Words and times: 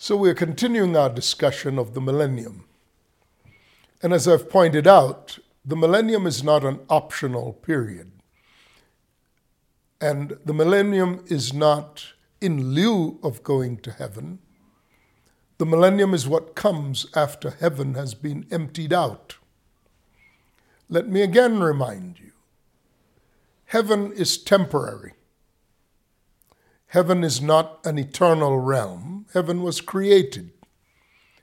So 0.00 0.14
we're 0.14 0.32
continuing 0.32 0.96
our 0.96 1.10
discussion 1.10 1.76
of 1.76 1.92
the 1.92 2.00
millennium. 2.00 2.66
And 4.00 4.12
as 4.12 4.28
I've 4.28 4.48
pointed 4.48 4.86
out, 4.86 5.40
the 5.64 5.74
millennium 5.74 6.24
is 6.24 6.44
not 6.44 6.64
an 6.64 6.78
optional 6.88 7.52
period. 7.52 8.12
And 10.00 10.38
the 10.44 10.54
millennium 10.54 11.24
is 11.26 11.52
not 11.52 12.12
in 12.40 12.74
lieu 12.74 13.18
of 13.24 13.42
going 13.42 13.78
to 13.78 13.90
heaven. 13.90 14.38
The 15.58 15.66
millennium 15.66 16.14
is 16.14 16.28
what 16.28 16.54
comes 16.54 17.08
after 17.16 17.50
heaven 17.50 17.94
has 17.94 18.14
been 18.14 18.46
emptied 18.52 18.92
out. 18.92 19.38
Let 20.88 21.08
me 21.08 21.22
again 21.22 21.58
remind 21.58 22.20
you 22.20 22.30
heaven 23.64 24.12
is 24.12 24.38
temporary. 24.38 25.14
Heaven 26.88 27.22
is 27.22 27.42
not 27.42 27.80
an 27.84 27.98
eternal 27.98 28.58
realm. 28.58 29.26
Heaven 29.34 29.62
was 29.62 29.82
created. 29.82 30.52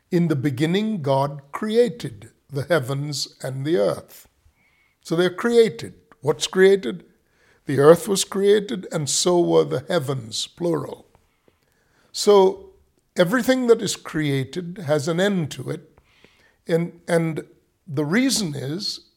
In 0.10 0.28
the 0.28 0.36
beginning, 0.36 1.04
God 1.04 1.42
created 1.52 2.32
the 2.50 2.64
heavens 2.64 3.38
and 3.44 3.64
the 3.64 3.78
earth. 3.78 4.28
So 5.02 5.16
they're 5.16 5.30
created. 5.30 5.94
What's 6.22 6.48
created? 6.48 7.06
The 7.68 7.80
earth 7.80 8.08
was 8.08 8.24
created, 8.24 8.88
and 8.92 9.08
so 9.08 9.40
were 9.40 9.64
the 9.64 9.86
heavens, 9.88 10.48
plural. 10.48 11.06
So 12.12 12.72
everything 13.16 13.68
that 13.68 13.84
is 13.84 13.96
created 13.96 14.80
has 14.88 15.08
an 15.08 15.20
end 15.20 15.52
to 15.52 15.70
it. 15.70 16.00
And, 16.68 17.02
and 17.08 17.46
the 17.88 18.06
reason 18.06 18.56
is 18.56 19.10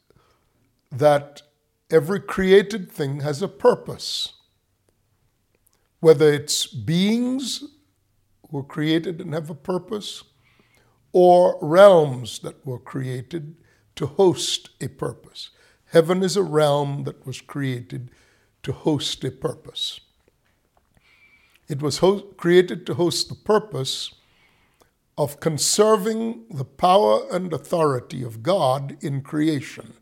that 0.93 1.41
every 1.91 2.21
created 2.21 2.93
thing 2.93 3.21
has 3.21 3.41
a 3.41 3.49
purpose 3.49 4.35
whether 6.01 6.33
it's 6.33 6.67
beings 6.67 7.61
who 7.61 8.59
were 8.59 8.63
created 8.63 9.21
and 9.21 9.35
have 9.35 9.51
a 9.51 9.55
purpose, 9.55 10.25
or 11.13 11.59
realms 11.61 12.41
that 12.41 12.65
were 12.67 12.79
created 12.79 13.57
to 13.97 14.07
host 14.07 14.71
a 14.81 14.89
purpose. 14.89 15.51
Heaven 15.87 16.23
is 16.23 16.37
a 16.37 16.43
realm 16.43 17.05
that 17.05 17.27
was 17.27 17.41
created 17.41 18.11
to 18.63 18.73
host 18.73 19.25
a 19.25 19.31
purpose. 19.31 20.01
It 21.67 21.83
was 21.83 22.01
created 22.37 22.87
to 22.87 22.95
host 22.95 23.29
the 23.29 23.35
purpose 23.35 24.15
of 25.17 25.41
conserving 25.41 26.45
the 26.51 26.65
power 26.65 27.27
and 27.33 27.53
authority 27.53 28.23
of 28.23 28.43
God 28.43 28.97
in 29.03 29.21
creation, 29.23 29.95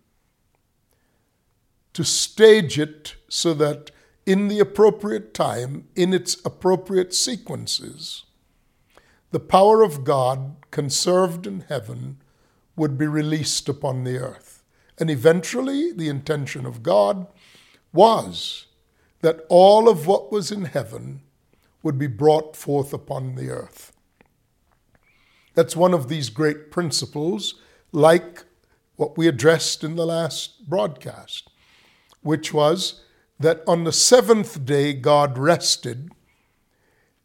to 1.94 2.04
stage 2.04 2.78
it 2.78 3.14
so 3.28 3.54
that 3.54 3.90
in 4.26 4.48
the 4.48 4.58
appropriate 4.58 5.32
time, 5.32 5.86
in 5.94 6.12
its 6.12 6.36
appropriate 6.44 7.14
sequences, 7.14 8.24
the 9.30 9.40
power 9.40 9.82
of 9.82 10.02
God 10.04 10.56
conserved 10.72 11.46
in 11.46 11.60
heaven 11.68 12.18
would 12.74 12.98
be 12.98 13.06
released 13.06 13.68
upon 13.68 14.02
the 14.02 14.18
earth. 14.18 14.64
And 14.98 15.08
eventually, 15.10 15.92
the 15.92 16.08
intention 16.08 16.66
of 16.66 16.82
God 16.82 17.28
was 17.92 18.66
that 19.20 19.40
all 19.48 19.88
of 19.88 20.06
what 20.06 20.32
was 20.32 20.50
in 20.50 20.64
heaven 20.64 21.22
would 21.82 21.98
be 21.98 22.06
brought 22.06 22.56
forth 22.56 22.92
upon 22.92 23.36
the 23.36 23.48
earth. 23.48 23.92
That's 25.54 25.76
one 25.76 25.94
of 25.94 26.08
these 26.08 26.30
great 26.30 26.70
principles, 26.70 27.54
like 27.92 28.44
what 28.96 29.16
we 29.16 29.28
addressed 29.28 29.84
in 29.84 29.96
the 29.96 30.06
last 30.06 30.68
broadcast, 30.68 31.48
which 32.22 32.52
was 32.52 33.02
that 33.38 33.62
on 33.66 33.84
the 33.84 33.92
seventh 33.92 34.64
day 34.64 34.92
God 34.92 35.38
rested, 35.38 36.10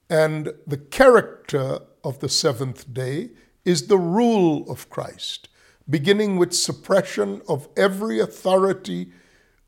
and 0.10 0.54
the 0.68 0.78
character 0.78 1.80
of 2.04 2.20
the 2.20 2.30
seventh 2.30 2.94
day 2.94 3.30
is 3.64 3.88
the 3.88 3.98
rule 3.98 4.70
of 4.70 4.90
Christ, 4.90 5.48
beginning 5.90 6.38
with 6.38 6.54
suppression 6.54 7.42
of 7.48 7.70
every 7.78 8.20
authority 8.20 9.12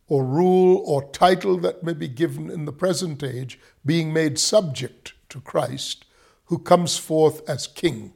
or 0.07 0.25
rule 0.25 0.84
or 0.85 1.09
title 1.12 1.57
that 1.57 1.84
may 1.84 1.94
be 1.94 2.07
given 2.07 2.50
in 2.50 2.66
the 2.66 2.73
present 2.73 3.23
age, 3.23 3.59
being 3.85 4.12
made 4.12 4.38
subject 4.38 5.13
to 5.29 5.39
Christ, 5.39 6.06
who 6.45 6.59
comes 6.59 6.97
forth 6.97 7.47
as 7.50 7.68
King, 7.68 8.13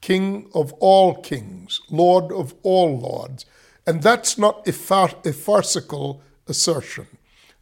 King 0.00 0.48
of 0.54 0.72
all 0.74 1.14
kings, 1.14 1.80
Lord 1.90 2.32
of 2.32 2.54
all 2.62 2.98
lords. 2.98 3.44
And 3.86 4.02
that's 4.02 4.38
not 4.38 4.66
a, 4.66 4.70
a 4.70 5.32
farcical 5.32 6.22
assertion. 6.46 7.06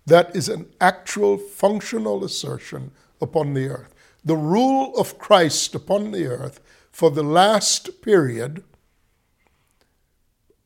That 0.08 0.34
is 0.34 0.48
an 0.48 0.64
actual 0.80 1.36
functional 1.36 2.24
assertion 2.24 2.92
upon 3.20 3.52
the 3.52 3.68
earth. 3.68 3.94
The 4.24 4.38
rule 4.38 4.96
of 4.96 5.18
Christ 5.18 5.74
upon 5.74 6.12
the 6.12 6.26
earth 6.26 6.60
for 6.90 7.10
the 7.10 7.22
last 7.22 8.00
period 8.00 8.64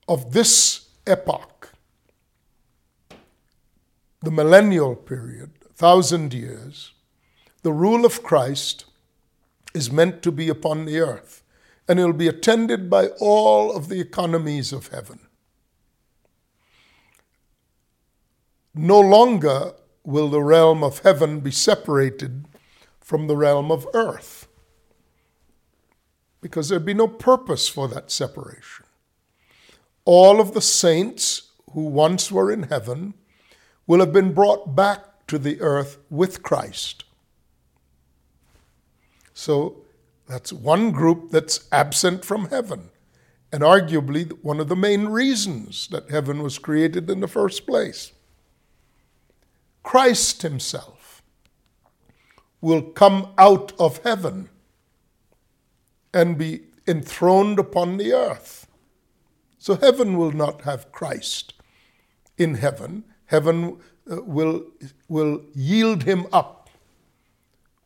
of 0.07 0.33
this 0.33 0.87
epoch, 1.09 1.73
the 4.21 4.31
millennial 4.31 4.95
period, 4.95 5.51
thousand 5.75 6.33
years, 6.33 6.93
the 7.65 7.73
rule 7.73 8.05
of 8.05 8.23
Christ 8.23 8.85
is 9.75 9.91
meant 9.91 10.23
to 10.23 10.31
be 10.31 10.49
upon 10.49 10.85
the 10.85 11.01
earth, 11.01 11.43
and 11.89 11.99
it 11.99 12.05
will 12.05 12.13
be 12.13 12.29
attended 12.29 12.89
by 12.89 13.09
all 13.19 13.75
of 13.75 13.89
the 13.89 14.01
economies 14.01 14.73
of 14.73 14.89
heaven. 14.89 15.19
No 18.75 19.01
longer 19.01 19.73
will 20.05 20.29
the 20.29 20.43
realm 20.43 20.83
of 20.83 21.01
heaven 21.01 21.41
be 21.41 21.51
separated 21.51 22.47
from 23.01 23.27
the 23.27 23.37
realm 23.37 23.71
of 23.71 23.87
earth 23.95 24.49
because 26.41 26.69
there'd 26.69 26.85
be 26.85 26.93
no 26.93 27.09
purpose 27.09 27.69
for 27.69 27.89
that 27.89 28.11
separation. 28.11 28.85
All 30.05 30.41
of 30.41 30.53
the 30.53 30.61
saints 30.61 31.53
who 31.73 31.83
once 31.83 32.31
were 32.31 32.51
in 32.51 32.65
heaven 32.65 33.15
will 33.87 34.01
have 34.01 34.13
been 34.13 34.35
brought 34.35 34.75
back 34.75 35.27
to 35.29 35.39
the 35.39 35.61
earth 35.61 35.99
with 36.11 36.43
Christ. 36.43 37.05
So 39.33 39.83
that's 40.27 40.53
one 40.53 40.91
group 40.91 41.31
that's 41.31 41.69
absent 41.71 42.25
from 42.25 42.49
heaven, 42.49 42.91
and 43.53 43.63
arguably 43.63 44.31
one 44.43 44.61
of 44.61 44.69
the 44.69 44.77
main 44.77 45.07
reasons 45.07 45.89
that 45.89 46.11
heaven 46.11 46.43
was 46.43 46.59
created 46.59 47.09
in 47.09 47.21
the 47.21 47.29
first 47.29 47.67
place. 47.67 48.13
Christ 49.83 50.43
Himself 50.43 51.23
will 52.61 52.83
come 52.83 53.29
out 53.37 53.73
of 53.79 53.99
heaven 54.05 54.49
and 56.15 56.39
be 56.39 56.63
enthroned 56.87 57.59
upon 57.59 57.97
the 57.97 58.13
earth. 58.13 58.67
So 59.59 59.77
heaven 59.77 60.17
will 60.17 60.33
not 60.33 60.63
have 60.63 60.91
Christ 60.93 61.55
in 62.39 62.55
heaven. 62.55 63.05
Heaven 63.27 63.79
uh, 64.11 64.23
will, 64.23 64.65
will 65.09 65.43
yield 65.55 66.03
him 66.03 66.27
up, 66.33 66.69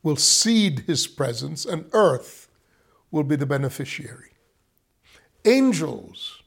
will 0.02 0.16
cede 0.16 0.80
his 0.80 1.06
presence, 1.06 1.64
and 1.64 1.88
earth 1.92 2.48
will 3.10 3.24
be 3.24 3.36
the 3.36 3.46
beneficiary. 3.46 4.30
Angels, 5.44 6.42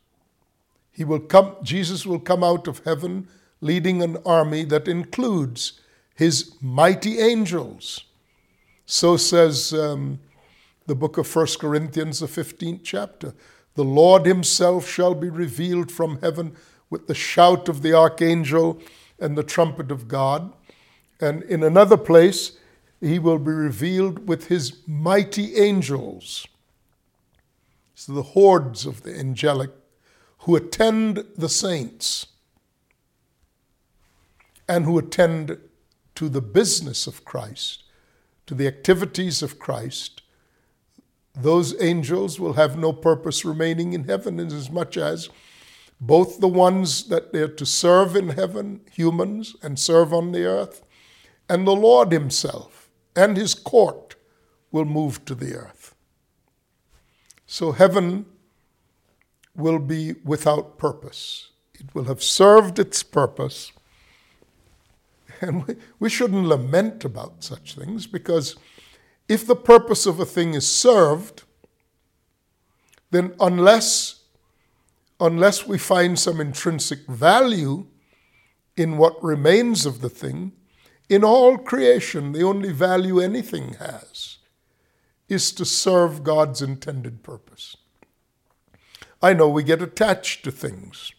he 0.92 1.04
will 1.04 1.20
come, 1.20 1.56
Jesus 1.64 2.06
will 2.06 2.20
come 2.20 2.44
out 2.44 2.68
of 2.68 2.84
heaven 2.84 3.28
leading 3.62 4.02
an 4.02 4.18
army 4.26 4.64
that 4.66 4.88
includes 4.88 5.80
his 6.16 6.56
mighty 6.62 7.20
angels. 7.20 8.06
So 8.86 9.18
says 9.18 9.74
um, 9.74 10.20
the 10.88 10.96
book 10.96 11.18
of 11.18 11.34
1 11.34 11.48
Corinthians, 11.60 12.20
the 12.20 12.28
15th 12.28 12.82
chapter. 12.84 13.34
The 13.76 13.84
Lord 13.84 14.26
himself 14.26 14.90
shall 14.90 15.14
be 15.14 15.30
revealed 15.30 15.92
from 15.92 16.20
heaven 16.22 16.56
with 16.90 17.08
the 17.08 17.16
shout 17.16 17.70
of 17.70 17.82
the 17.82 17.94
archangel 17.94 18.82
and 19.20 19.38
the 19.38 19.44
trumpet 19.44 19.92
of 19.92 20.08
God. 20.08 20.52
And 21.22 21.44
in 21.44 21.64
another 21.64 21.98
place, 21.98 22.58
he 23.00 23.20
will 23.20 23.40
be 23.40 23.52
revealed 23.52 24.28
with 24.28 24.48
his 24.48 24.82
mighty 24.88 25.56
angels. 25.56 26.48
So 27.96 28.14
the 28.14 28.24
hordes 28.24 28.86
of 28.86 29.04
the 29.04 29.18
angelic 29.18 29.72
who 30.40 30.56
attend 30.56 31.26
the 31.38 31.50
saints 31.50 32.28
and 34.70 34.86
who 34.86 35.00
attend 35.00 35.58
to 36.14 36.30
the 36.30 36.42
business 36.42 37.08
of 37.08 37.26
Christ, 37.26 37.84
to 38.46 38.54
the 38.54 38.68
activities 38.68 39.42
of 39.42 39.58
Christ, 39.58 40.22
those 41.36 41.80
angels 41.82 42.40
will 42.40 42.54
have 42.54 42.78
no 42.78 42.94
purpose 42.94 43.44
remaining 43.44 43.94
in 43.94 44.04
heaven, 44.04 44.40
inasmuch 44.40 44.96
as 44.96 45.30
both 46.00 46.40
the 46.40 46.48
ones 46.48 47.08
that 47.08 47.34
they're 47.34 47.48
to 47.48 47.66
serve 47.66 48.16
in 48.16 48.30
heaven, 48.30 48.82
humans, 48.92 49.56
and 49.64 49.80
serve 49.80 50.14
on 50.14 50.32
the 50.32 50.46
earth, 50.46 50.84
and 51.50 51.66
the 51.66 51.76
Lord 51.76 52.12
Himself 52.12 52.90
and 53.16 53.36
His 53.36 53.54
court 53.54 54.16
will 54.72 54.86
move 54.86 55.26
to 55.26 55.36
the 55.36 55.56
earth. 55.56 55.96
So 57.48 57.72
heaven 57.72 58.28
will 59.56 59.80
be 59.80 60.14
without 60.24 60.78
purpose. 60.78 61.50
It 61.74 61.96
will 61.96 62.06
have 62.06 62.22
served 62.22 62.78
its 62.78 63.02
purpose 63.02 63.72
and 65.42 65.66
we, 65.66 65.76
we 66.00 66.10
shouldn't 66.10 66.48
lament 66.48 67.06
about 67.06 67.44
such 67.44 67.76
things 67.76 68.08
because 68.08 68.56
if 69.28 69.46
the 69.46 69.56
purpose 69.56 70.06
of 70.06 70.20
a 70.20 70.26
thing 70.26 70.54
is 70.54 70.68
served, 70.68 71.44
then 73.12 73.34
unless, 73.40 74.22
unless 75.20 75.68
we 75.68 75.78
find 75.78 76.18
some 76.18 76.42
intrinsic 76.42 77.06
value 77.08 77.86
in 78.76 78.98
what 78.98 79.24
remains 79.24 79.86
of 79.86 80.02
the 80.02 80.10
thing, 80.10 80.52
in 81.10 81.24
all 81.24 81.58
creation, 81.58 82.32
the 82.32 82.44
only 82.44 82.72
value 82.72 83.20
anything 83.20 83.74
has 83.74 84.38
is 85.28 85.52
to 85.52 85.66
serve 85.66 86.24
God's 86.24 86.62
intended 86.62 87.24
purpose. 87.24 87.78
I 89.22 89.34
know 89.34 89.50
we 89.50 89.64
get 89.64 89.82
attached 89.82 90.44
to 90.44 90.52
things 90.52 91.12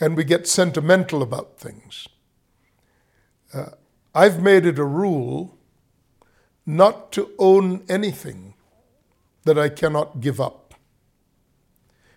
and 0.00 0.16
we 0.16 0.24
get 0.24 0.48
sentimental 0.48 1.22
about 1.22 1.58
things. 1.58 2.08
Uh, 3.52 3.70
I've 4.14 4.42
made 4.42 4.66
it 4.66 4.78
a 4.78 4.84
rule 4.84 5.56
not 6.64 7.12
to 7.12 7.30
own 7.38 7.84
anything 7.88 8.54
that 9.44 9.58
I 9.58 9.68
cannot 9.68 10.20
give 10.20 10.40
up. 10.40 10.74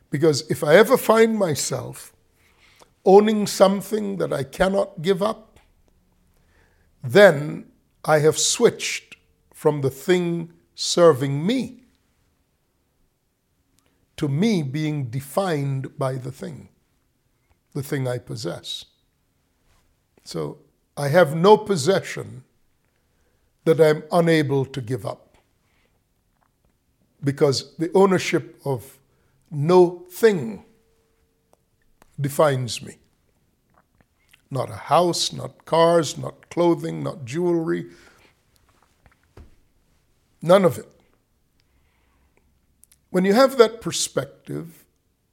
Because 0.09 0.49
if 0.49 0.63
I 0.63 0.75
ever 0.75 0.97
find 0.97 1.37
myself 1.37 2.13
owning 3.03 3.47
something 3.47 4.17
that 4.17 4.31
I 4.31 4.43
cannot 4.43 5.01
give 5.01 5.21
up, 5.21 5.59
then 7.03 7.71
I 8.03 8.19
have 8.19 8.37
switched 8.37 9.17
from 9.53 9.81
the 9.81 9.89
thing 9.89 10.53
serving 10.75 11.45
me 11.45 11.83
to 14.17 14.27
me 14.27 14.63
being 14.63 15.09
defined 15.09 15.97
by 15.97 16.15
the 16.15 16.31
thing, 16.31 16.69
the 17.73 17.83
thing 17.83 18.07
I 18.07 18.17
possess. 18.17 18.85
So 20.23 20.59
I 20.97 21.09
have 21.09 21.35
no 21.35 21.57
possession 21.57 22.43
that 23.65 23.81
I'm 23.81 24.03
unable 24.11 24.65
to 24.65 24.81
give 24.81 25.05
up 25.05 25.37
because 27.23 27.75
the 27.77 27.91
ownership 27.93 28.59
of 28.63 28.97
no 29.51 30.05
thing 30.09 30.63
defines 32.19 32.81
me. 32.81 32.97
Not 34.49 34.69
a 34.69 34.75
house, 34.75 35.33
not 35.33 35.65
cars, 35.65 36.17
not 36.17 36.49
clothing, 36.49 37.03
not 37.03 37.25
jewelry, 37.25 37.87
none 40.41 40.63
of 40.63 40.77
it. 40.77 40.91
When 43.09 43.25
you 43.25 43.33
have 43.33 43.57
that 43.57 43.81
perspective, 43.81 44.85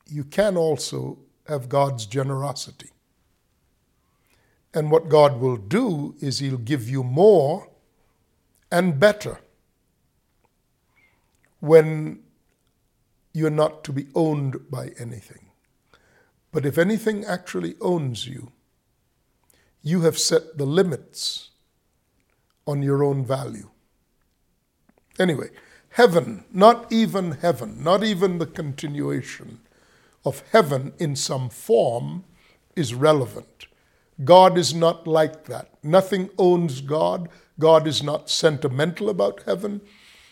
you 0.09 0.25
can 0.25 0.57
also 0.57 1.19
have 1.47 1.69
God's 1.69 2.07
generosity. 2.07 2.91
And 4.75 4.91
what 4.91 5.09
God 5.09 5.41
will 5.41 5.57
do 5.57 6.15
is 6.21 6.39
He'll 6.39 6.57
give 6.57 6.89
you 6.89 7.03
more 7.03 7.69
and 8.71 8.99
better 8.99 9.39
when 11.61 12.21
you're 13.33 13.51
not 13.51 13.85
to 13.85 13.93
be 13.93 14.07
owned 14.15 14.71
by 14.71 14.93
anything. 14.99 15.47
But 16.51 16.67
if 16.67 16.77
anything 16.77 17.25
actually 17.25 17.77
owns 17.81 18.27
you, 18.27 18.53
you 19.83 20.03
have 20.03 20.19
set 20.19 20.59
the 20.59 20.67
limits 20.67 21.51
on 22.67 22.83
your 22.83 23.03
own 23.03 23.25
value. 23.25 23.71
Anyway, 25.19 25.49
heaven, 25.91 26.45
not 26.53 26.91
even 26.93 27.33
heaven, 27.33 27.83
not 27.83 28.05
even 28.05 28.39
the 28.39 28.47
continuation 28.47 29.61
of 30.25 30.43
heaven 30.53 30.93
in 30.99 31.17
some 31.17 31.49
form 31.49 32.25
is 32.77 32.95
relevant. 32.95 33.67
God 34.25 34.59
is 34.59 34.75
not 34.75 35.07
like 35.07 35.45
that. 35.47 35.71
Nothing 35.83 36.31
owns 36.39 36.81
God. 36.81 37.29
God 37.59 37.87
is 37.87 38.03
not 38.03 38.31
sentimental 38.31 39.09
about 39.09 39.43
heaven. 39.45 39.81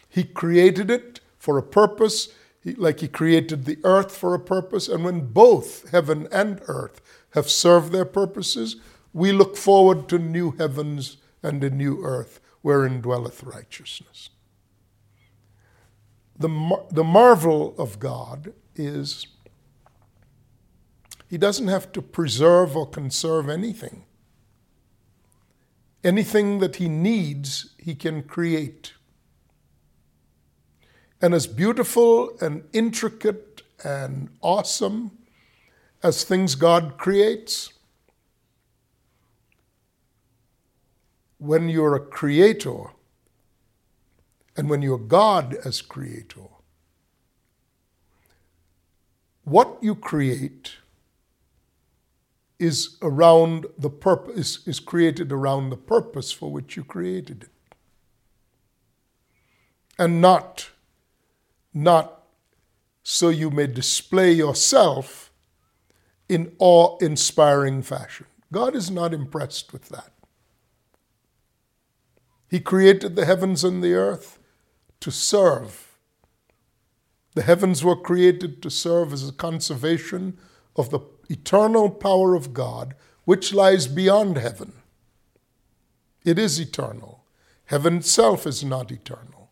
He 0.09 0.25
created 0.25 0.91
it 0.91 1.21
for 1.39 1.57
a 1.57 1.63
purpose, 1.63 2.29
like 2.65 3.01
He 3.01 3.09
created 3.09 3.65
the 3.65 3.79
earth 3.85 4.17
for 4.17 4.35
a 4.35 4.41
purpose. 4.41 4.89
And 4.89 5.05
when 5.05 5.33
both 5.33 5.91
heaven 5.91 6.29
and 6.33 6.61
earth 6.67 7.01
have 7.35 7.49
served 7.49 7.93
their 7.93 8.05
purposes, 8.05 8.77
we 9.13 9.33
look 9.33 9.57
forward 9.57 10.09
to 10.09 10.19
new 10.19 10.53
heavens 10.53 11.17
and 11.43 11.63
a 11.65 11.71
new 11.71 12.05
earth 12.05 12.41
wherein 12.63 13.01
dwelleth 13.01 13.43
righteousness. 13.43 14.31
The, 16.39 16.49
mar- 16.49 16.85
the 16.91 17.05
marvel 17.05 17.75
of 17.79 17.99
God 17.99 18.53
is 18.75 19.27
He 21.31 21.39
doesn't 21.39 21.69
have 21.69 21.93
to 21.93 22.03
preserve 22.03 22.77
or 22.77 22.89
conserve 22.89 23.49
anything. 23.49 24.05
Anything 26.03 26.59
that 26.59 26.77
He 26.77 26.89
needs, 26.89 27.73
He 27.79 27.95
can 27.95 28.25
create. 28.25 28.95
And 31.23 31.33
as 31.33 31.47
beautiful 31.47 32.37
and 32.41 32.65
intricate 32.73 33.63
and 33.85 34.31
awesome 34.41 35.19
as 36.03 36.25
things 36.25 36.57
God 36.57 36.99
creates, 36.99 37.75
when 41.39 41.69
you're 41.69 41.95
a 41.95 42.01
creator 42.01 42.87
and 44.57 44.69
when 44.69 44.83
you're 44.83 44.99
God 44.99 45.55
as 45.65 45.81
creator, 45.81 46.49
what 49.45 49.79
you 49.81 49.95
create 49.95 50.80
is 52.61 52.99
around 53.01 53.67
the 53.79 53.91
purpose 53.91 54.67
is, 54.67 54.79
created 54.79 55.33
around 55.33 55.71
the 55.71 55.77
purpose 55.77 56.31
for 56.31 56.53
which 56.53 56.77
you 56.77 56.85
created 56.85 57.45
it. 57.45 57.75
And 59.99 60.21
not, 60.21 60.71
not 61.73 62.23
so 63.03 63.31
you 63.31 63.51
may 63.51 63.67
display 63.67 64.33
yourself 64.33 65.33
in 66.29 66.53
awe-inspiring 66.59 67.83
fashion. 67.83 68.27
God 68.53 68.77
is 68.77 68.91
not 68.91 69.15
impressed 69.15 69.73
with 69.73 69.89
that. 69.89 70.13
He 72.49 72.61
created 72.61 73.17
the 73.17 73.25
heavens 73.25 73.65
and 73.65 73.83
the 73.83 73.95
earth 73.95 74.39
to 75.01 75.11
serve. 75.11 75.97
The 77.35 77.43
heavens 77.43 77.83
were 77.83 77.97
created 77.97 78.63
to 78.63 78.71
serve 78.71 79.13
as 79.13 79.29
a 79.29 79.33
conservation 79.33 80.37
of 80.77 80.91
the 80.91 81.01
eternal 81.31 81.91
power 81.91 82.35
of 82.35 82.53
God, 82.53 82.95
which 83.25 83.55
lies 83.55 83.87
beyond 83.87 84.37
heaven. 84.37 84.73
It 86.25 86.39
is 86.39 86.59
eternal. 86.59 87.25
Heaven 87.67 87.99
itself 87.99 88.47
is 88.47 88.65
not 88.65 88.91
eternal. 88.91 89.51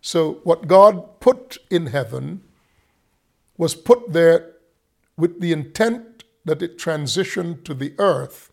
So, 0.00 0.40
what 0.42 0.66
God 0.66 1.20
put 1.20 1.58
in 1.70 1.86
heaven 1.86 2.42
was 3.56 3.76
put 3.76 4.12
there 4.12 4.54
with 5.16 5.40
the 5.40 5.52
intent 5.52 6.24
that 6.44 6.62
it 6.62 6.76
transitioned 6.76 7.64
to 7.64 7.74
the 7.74 7.94
earth, 7.98 8.50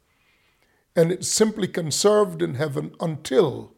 and 0.96 1.12
it's 1.12 1.28
simply 1.28 1.68
conserved 1.68 2.42
in 2.44 2.54
heaven 2.54 2.94
until 3.00 3.74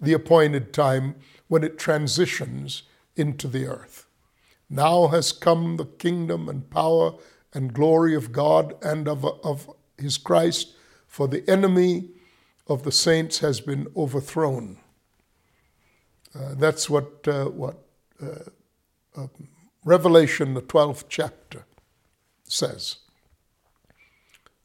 the 0.00 0.12
appointed 0.12 0.72
time 0.72 1.14
when 1.46 1.62
it 1.62 1.78
transitions 1.78 2.82
into 3.14 3.46
the 3.46 3.66
earth. 3.66 4.06
Now 4.68 5.08
has 5.08 5.32
come 5.32 5.76
the 5.76 5.84
kingdom 5.84 6.48
and 6.48 6.68
power 6.70 7.12
and 7.54 7.72
glory 7.72 8.14
of 8.14 8.32
God 8.32 8.74
and 8.82 9.08
of, 9.08 9.24
of 9.24 9.70
his 9.98 10.18
Christ, 10.18 10.74
for 11.06 11.28
the 11.28 11.48
enemy 11.48 12.08
of 12.66 12.82
the 12.82 12.92
saints 12.92 13.38
has 13.40 13.60
been 13.60 13.86
overthrown. 13.96 14.78
Uh, 16.34 16.54
that's 16.54 16.88
what, 16.88 17.26
uh, 17.28 17.46
what 17.46 17.76
uh, 18.22 19.20
uh 19.20 19.26
Revelation, 19.84 20.54
the 20.54 20.62
12th 20.62 21.04
chapter, 21.08 21.64
says. 22.44 22.98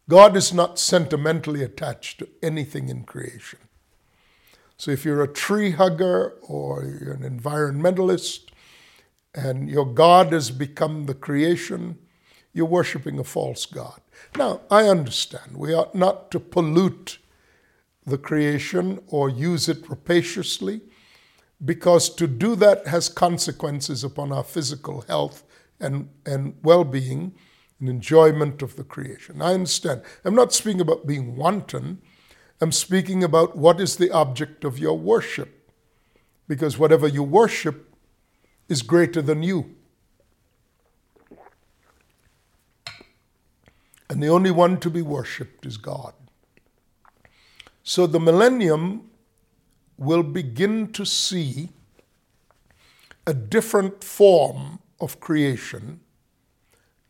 God 0.10 0.38
is 0.38 0.54
not 0.54 0.80
sentimentally 0.80 1.64
attached 1.64 2.20
to 2.20 2.30
anything 2.42 2.88
in 2.88 3.04
creation. 3.04 3.60
So 4.78 4.92
if 4.92 5.04
you're 5.04 5.24
a 5.24 5.34
tree 5.34 5.72
hugger 5.72 6.36
or 6.42 6.86
you're 6.86 7.14
an 7.14 7.40
environmentalist 7.40 8.50
and 9.34 9.70
your 9.70 9.86
God 9.86 10.32
has 10.32 10.52
become 10.52 11.08
the 11.08 11.14
creation, 11.14 11.98
you're 12.58 12.66
worshiping 12.66 13.20
a 13.20 13.24
false 13.24 13.68
God. 13.68 14.02
Now, 14.36 14.62
I 14.72 14.90
understand 14.90 15.56
we 15.56 15.74
ought 15.74 15.94
not 15.94 16.32
to 16.32 16.40
pollute 16.40 17.20
the 18.06 18.18
creation 18.18 19.00
or 19.08 19.30
use 19.30 19.70
it 19.70 19.88
rapaciously 19.88 20.82
because 21.64 22.10
to 22.16 22.26
do 22.28 22.56
that 22.56 22.88
has 22.88 23.10
consequences 23.10 24.04
upon 24.04 24.32
our 24.32 24.44
physical 24.44 25.02
health 25.02 25.44
and, 25.80 26.10
and 26.26 26.56
well 26.64 26.84
being 26.84 27.36
and 27.80 27.90
enjoyment 27.90 28.64
of 28.64 28.76
the 28.76 28.84
creation. 28.84 29.40
I 29.42 29.54
understand. 29.54 30.02
I'm 30.26 30.36
not 30.36 30.52
speaking 30.52 30.82
about 30.82 31.06
being 31.06 31.36
wanton. 31.36 32.02
I'm 32.60 32.72
speaking 32.72 33.24
about 33.24 33.56
what 33.56 33.80
is 33.80 33.98
the 33.98 34.10
object 34.10 34.64
of 34.64 34.80
your 34.80 34.98
worship. 34.98 35.72
Because 36.48 36.80
whatever 36.80 37.08
you 37.08 37.22
worship 37.22 37.94
is 38.68 38.82
greater 38.82 39.22
than 39.22 39.44
you. 39.44 39.77
And 44.10 44.24
the 44.24 44.28
only 44.28 44.52
one 44.52 44.80
to 44.80 44.90
be 44.90 45.02
worshipped 45.02 45.66
is 45.66 45.78
God. 45.78 46.14
So 47.84 48.08
the 48.08 48.20
millennium 48.20 49.10
will 49.98 50.24
begin 50.24 50.92
to 50.94 51.06
see 51.06 51.70
a 53.26 53.34
different 53.34 54.04
form 54.04 54.80
of 55.00 55.20
creation 55.20 56.00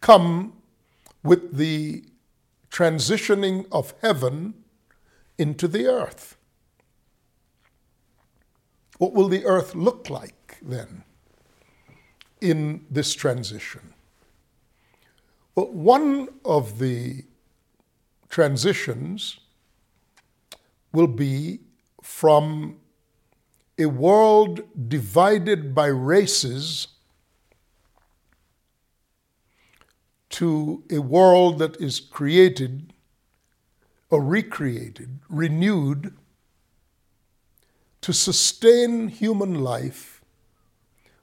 come 0.02 0.54
with 1.24 1.58
the 1.58 2.04
transitioning 2.72 3.66
of 3.72 3.94
heaven 4.02 4.54
into 5.38 5.68
the 5.68 5.86
earth. 5.88 6.38
What 8.98 9.14
will 9.14 9.28
the 9.28 9.46
earth 9.46 9.76
look 9.76 10.10
like 10.10 10.58
then 10.62 11.04
in 12.42 12.86
this 12.90 13.14
transition? 13.14 13.94
Well, 15.58 15.72
one 15.72 16.30
of 16.46 16.78
the 16.78 17.24
transitions 18.30 19.40
will 20.94 21.08
be 21.08 21.62
from 22.04 22.78
a 23.80 23.88
world 23.88 24.62
divided 24.88 25.74
by 25.74 25.88
races 25.88 26.90
to 30.30 30.84
a 30.92 31.00
world 31.00 31.58
that 31.58 31.82
is 31.82 32.00
created 32.00 32.94
or 34.12 34.22
recreated, 34.22 35.22
renewed 35.28 36.14
to 38.02 38.14
sustain 38.14 39.08
human 39.08 39.56
life 39.56 40.22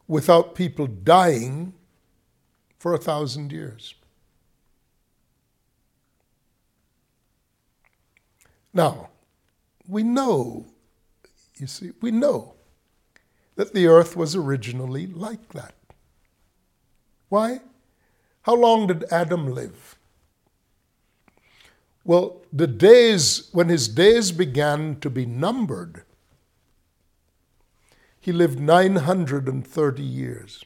without 0.09 0.57
people 0.57 0.89
dying 0.89 1.73
for 2.81 2.95
a 2.95 2.99
thousand 2.99 3.53
years. 3.53 3.95
Now, 8.75 9.11
we 9.89 10.03
know, 10.03 10.67
you 11.57 11.69
see, 11.69 11.93
we 12.01 12.11
know 12.11 12.55
that 13.55 13.73
the 13.73 13.87
earth 13.87 14.17
was 14.17 14.35
originally 14.35 15.07
like 15.07 15.51
that. 15.51 15.75
Why? 17.29 17.61
How 18.43 18.57
long 18.57 18.89
did 18.89 19.05
Adam 19.13 19.47
live? 19.55 19.97
Well, 22.05 22.43
the 22.53 22.67
days, 22.67 23.49
when 23.53 23.69
his 23.69 23.89
days 23.89 24.33
began 24.33 25.01
to 25.01 25.09
be 25.09 25.25
numbered, 25.25 26.03
he 28.21 28.33
lived 28.33 28.59
930 28.59 30.03
years. 30.03 30.65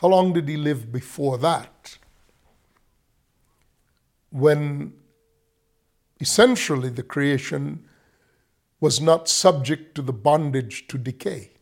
How 0.00 0.08
long 0.08 0.32
did 0.32 0.48
he 0.48 0.56
live 0.56 0.90
before 0.90 1.38
that? 1.38 1.98
When 4.30 4.94
essentially 6.20 6.88
the 6.88 7.02
creation 7.02 7.84
was 8.80 9.00
not 9.00 9.28
subject 9.28 9.94
to 9.94 10.02
the 10.02 10.12
bondage 10.12 10.86
to 10.88 10.98
decay. 10.98 11.52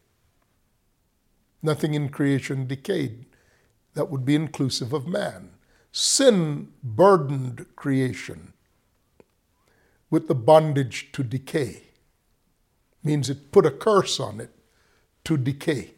Nothing 1.63 1.95
in 1.95 2.09
creation 2.09 2.67
decayed. 2.67 3.27
That 3.95 4.11
would 4.11 4.25
be 4.25 4.35
inclusive 4.35 4.93
of 4.93 5.07
man. 5.07 5.51
Sin 5.93 6.73
burdened 6.83 7.67
creation 7.77 8.55
with 10.11 10.27
the 10.27 10.35
bondage 10.35 11.13
to 11.13 11.23
decay. 11.23 11.83
Means 13.05 13.31
it 13.31 13.53
put 13.53 13.67
a 13.67 13.71
curse 13.71 14.19
on 14.19 14.41
it 14.41 14.51
to 15.25 15.37
decay. 15.37 15.95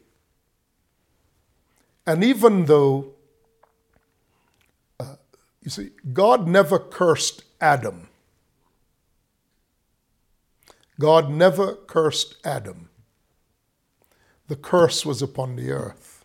And 2.06 2.23
even 2.23 2.66
though, 2.66 3.14
uh, 5.00 5.16
you 5.62 5.70
see, 5.70 5.90
God 6.12 6.46
never 6.46 6.78
cursed 6.78 7.44
Adam 7.61 8.08
God 10.98 11.30
never 11.30 11.74
cursed 11.74 12.36
Adam. 12.44 12.88
The 14.46 14.56
curse 14.56 15.04
was 15.04 15.22
upon 15.22 15.56
the 15.56 15.72
earth. 15.72 16.24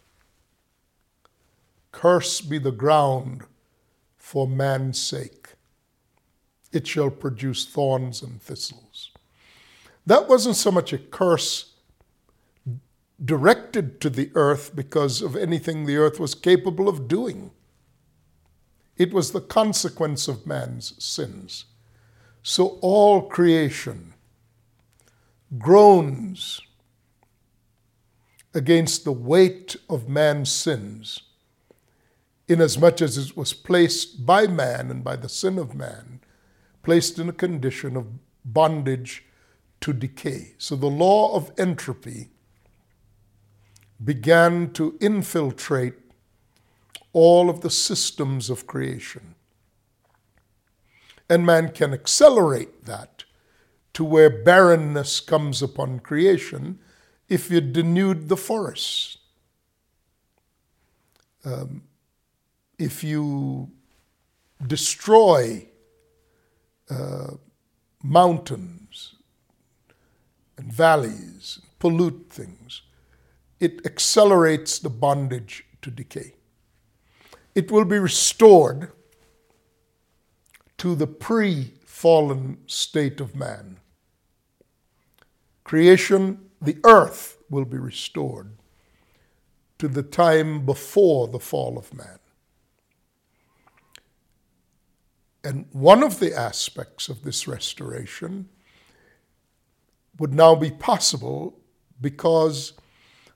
Curse 1.91 2.41
be 2.41 2.59
the 2.59 2.71
ground 2.71 3.43
for 4.17 4.47
man's 4.47 5.01
sake. 5.01 5.55
It 6.71 6.85
shall 6.85 7.09
produce 7.09 7.65
thorns 7.65 8.21
and 8.21 8.41
thistles. 8.41 9.11
That 10.05 10.27
wasn't 10.27 10.55
so 10.55 10.71
much 10.71 10.93
a 10.93 10.99
curse 10.99 11.73
directed 13.23 13.99
to 14.01 14.09
the 14.09 14.31
earth 14.35 14.75
because 14.75 15.21
of 15.21 15.35
anything 15.35 15.85
the 15.85 15.97
earth 15.97 16.19
was 16.19 16.35
capable 16.35 16.87
of 16.87 17.07
doing. 17.07 17.51
It 18.97 19.13
was 19.13 19.31
the 19.31 19.41
consequence 19.41 20.27
of 20.27 20.45
man's 20.45 21.03
sins. 21.03 21.65
So 22.43 22.77
all 22.81 23.23
creation 23.23 24.13
groans 25.57 26.61
against 28.53 29.03
the 29.03 29.11
weight 29.11 29.75
of 29.89 30.09
man's 30.09 30.51
sins, 30.51 31.21
inasmuch 32.47 33.01
as 33.01 33.17
it 33.17 33.37
was 33.37 33.53
placed 33.53 34.25
by 34.25 34.47
man 34.47 34.89
and 34.91 35.03
by 35.03 35.15
the 35.15 35.29
sin 35.29 35.57
of 35.57 35.75
man, 35.75 36.19
placed 36.83 37.19
in 37.19 37.29
a 37.29 37.33
condition 37.33 37.95
of 37.95 38.07
bondage 38.45 39.25
to 39.81 39.93
decay. 39.93 40.53
So 40.57 40.75
the 40.75 40.87
law 40.87 41.35
of 41.35 41.51
entropy 41.57 42.29
began 44.03 44.71
to 44.73 44.97
infiltrate 44.99 45.95
all 47.11 47.49
of 47.49 47.61
the 47.61 47.69
systems 47.69 48.49
of 48.49 48.67
creation. 48.67 49.35
And 51.29 51.45
man 51.45 51.69
can 51.69 51.93
accelerate 51.93 52.85
that 52.85 53.18
to 53.99 54.05
where 54.05 54.29
barrenness 54.29 55.19
comes 55.19 55.61
upon 55.61 55.99
creation 55.99 56.79
if 57.27 57.51
you 57.51 57.59
denude 57.59 58.29
the 58.29 58.37
forests. 58.37 59.17
Um, 61.43 61.83
if 62.77 63.03
you 63.03 63.71
destroy 64.65 65.67
uh, 66.89 67.31
mountains 68.01 69.15
and 70.57 70.71
valleys, 70.71 71.59
pollute 71.77 72.27
things, 72.29 72.83
it 73.59 73.85
accelerates 73.85 74.79
the 74.79 74.89
bondage 74.89 75.65
to 75.81 75.91
decay. 75.91 76.35
It 77.53 77.69
will 77.69 77.83
be 77.83 77.99
restored 77.99 78.93
to 80.77 80.95
the 80.95 81.05
pre 81.05 81.73
fallen 81.85 82.59
state 82.65 83.19
of 83.19 83.35
man 83.35 83.75
creation, 85.69 86.49
the 86.59 86.79
earth 86.83 87.37
will 87.47 87.63
be 87.63 87.77
restored 87.77 88.57
to 89.77 89.87
the 89.87 90.01
time 90.01 90.65
before 90.65 91.27
the 91.27 91.37
fall 91.37 91.77
of 91.77 91.93
man. 91.93 92.17
And 95.43 95.67
one 95.71 96.01
of 96.01 96.19
the 96.19 96.35
aspects 96.35 97.07
of 97.07 97.21
this 97.21 97.47
restoration 97.47 98.49
would 100.17 100.33
now 100.33 100.55
be 100.55 100.71
possible 100.71 101.59
because 102.01 102.73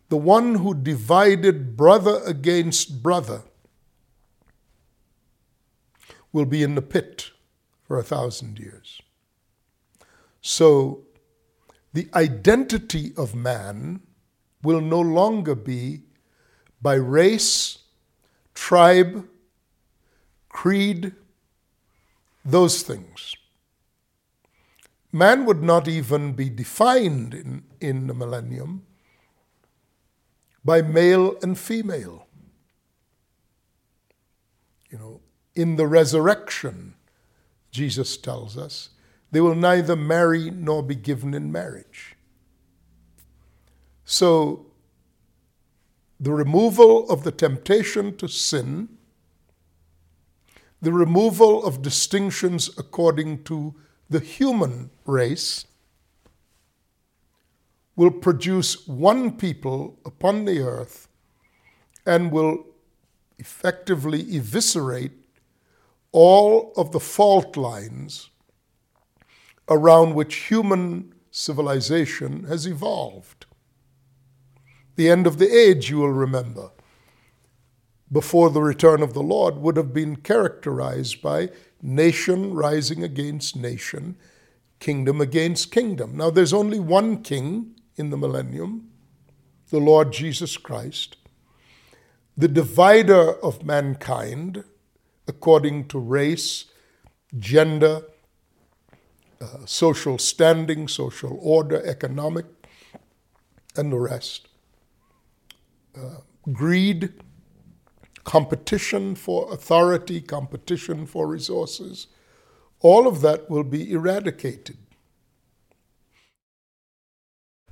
the 0.09 0.17
one 0.17 0.55
who 0.55 0.73
divided 0.73 1.77
brother 1.77 2.19
against 2.25 3.03
brother 3.03 3.43
will 6.31 6.45
be 6.45 6.63
in 6.63 6.73
the 6.73 6.81
pit 6.81 7.29
for 7.83 7.99
a 7.99 8.03
thousand 8.03 8.57
years. 8.57 8.99
So 10.41 11.05
the 11.93 12.07
identity 12.13 13.13
of 13.15 13.35
man 13.35 14.01
will 14.63 14.81
no 14.81 14.99
longer 14.99 15.55
be 15.55 16.01
by 16.81 16.95
race, 16.95 17.79
tribe, 18.53 19.27
creed, 20.49 21.13
those 22.43 22.81
things. 22.81 23.35
Man 25.11 25.45
would 25.45 25.61
not 25.61 25.87
even 25.87 26.33
be 26.33 26.49
defined 26.49 27.33
in, 27.33 27.63
in 27.79 28.07
the 28.07 28.13
millennium 28.13 28.83
by 30.65 30.81
male 30.81 31.35
and 31.41 31.57
female. 31.57 32.27
You 34.89 34.97
know, 34.97 35.21
in 35.55 35.75
the 35.75 35.87
resurrection, 35.87 36.95
Jesus 37.71 38.17
tells 38.17 38.57
us, 38.57 38.89
they 39.33 39.41
will 39.41 39.55
neither 39.55 39.95
marry 39.95 40.51
nor 40.51 40.83
be 40.83 40.93
given 40.93 41.33
in 41.33 41.51
marriage. 41.51 42.15
So, 44.05 44.67
the 46.19 46.31
removal 46.31 47.09
of 47.09 47.23
the 47.23 47.31
temptation 47.31 48.15
to 48.17 48.27
sin, 48.27 48.89
the 50.83 50.93
removal 50.93 51.65
of 51.65 51.81
distinctions 51.81 52.69
according 52.77 53.43
to 53.45 53.73
the 54.07 54.19
human 54.19 54.91
race, 55.03 55.65
will 57.95 58.11
produce 58.11 58.87
one 58.87 59.31
people 59.31 59.97
upon 60.05 60.45
the 60.45 60.59
earth 60.59 61.07
and 62.05 62.31
will 62.31 62.67
effectively 63.39 64.21
eviscerate 64.35 65.13
all 66.11 66.71
of 66.77 66.91
the 66.91 66.99
fault 66.99 67.57
lines 67.57 68.29
around 69.69 70.13
which 70.13 70.35
human 70.49 71.13
civilization 71.31 72.45
has 72.45 72.65
evolved. 72.65 73.45
The 74.95 75.09
end 75.09 75.25
of 75.25 75.39
the 75.39 75.51
age, 75.51 75.89
you 75.89 75.99
will 75.99 76.11
remember, 76.11 76.71
before 78.11 78.51
the 78.51 78.61
return 78.61 79.01
of 79.01 79.13
the 79.13 79.23
Lord, 79.23 79.57
would 79.57 79.75
have 79.75 79.93
been 79.93 80.17
characterized 80.17 81.21
by 81.21 81.49
nation 81.81 82.53
rising 82.53 83.03
against 83.03 83.55
nation, 83.55 84.15
kingdom 84.79 85.19
against 85.19 85.71
kingdom. 85.71 86.17
Now, 86.17 86.29
there's 86.29 86.53
only 86.53 86.79
one 86.79 87.23
king 87.23 87.79
in 87.95 88.11
the 88.11 88.17
millennium, 88.17 88.89
the 89.69 89.79
Lord 89.79 90.13
Jesus 90.13 90.57
Christ, 90.57 91.17
the 92.37 92.47
divider 92.47 93.33
of 93.41 93.65
mankind 93.65 94.63
according 95.27 95.87
to 95.87 95.97
race, 95.97 96.65
gender, 97.39 98.01
social 99.65 100.17
standing, 100.17 100.87
social 100.87 101.37
order, 101.41 101.81
economic, 101.85 102.45
and 103.75 103.91
the 103.91 103.99
rest. 103.99 104.47
Uh, 105.95 106.17
greed, 106.51 107.13
competition 108.23 109.15
for 109.15 109.51
authority, 109.53 110.21
competition 110.21 111.05
for 111.05 111.27
resources, 111.27 112.07
all 112.79 113.07
of 113.07 113.21
that 113.21 113.49
will 113.49 113.63
be 113.63 113.91
eradicated. 113.91 114.77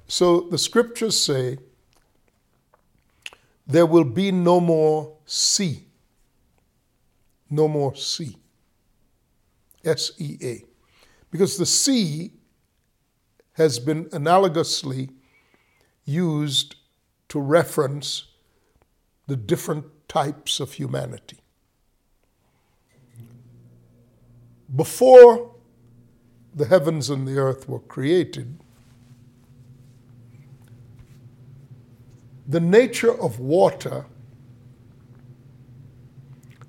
So 0.08 0.42
the 0.42 0.58
scriptures 0.58 1.18
say 1.18 1.58
there 3.66 3.86
will 3.86 4.04
be 4.04 4.32
no 4.32 4.60
more 4.60 5.18
sea. 5.25 5.86
No 7.50 7.68
more 7.68 7.96
sea. 7.96 8.38
S 9.84 10.12
E 10.18 10.38
A. 10.42 10.63
Because 11.32 11.58
the 11.58 11.66
sea 11.66 12.34
has 13.54 13.80
been 13.80 14.06
analogously 14.06 15.10
used 16.06 16.76
to 17.30 17.40
reference 17.40 18.26
the 19.28 19.38
different 19.38 19.86
types 20.10 20.60
of 20.60 20.74
humanity. 20.74 21.38
Before 24.76 25.56
the 26.54 26.66
heavens 26.66 27.10
and 27.10 27.28
the 27.28 27.38
earth 27.38 27.68
were 27.68 27.80
created, 27.80 28.60
the 32.48 32.60
nature 32.60 33.18
of 33.22 33.40
water, 33.40 34.06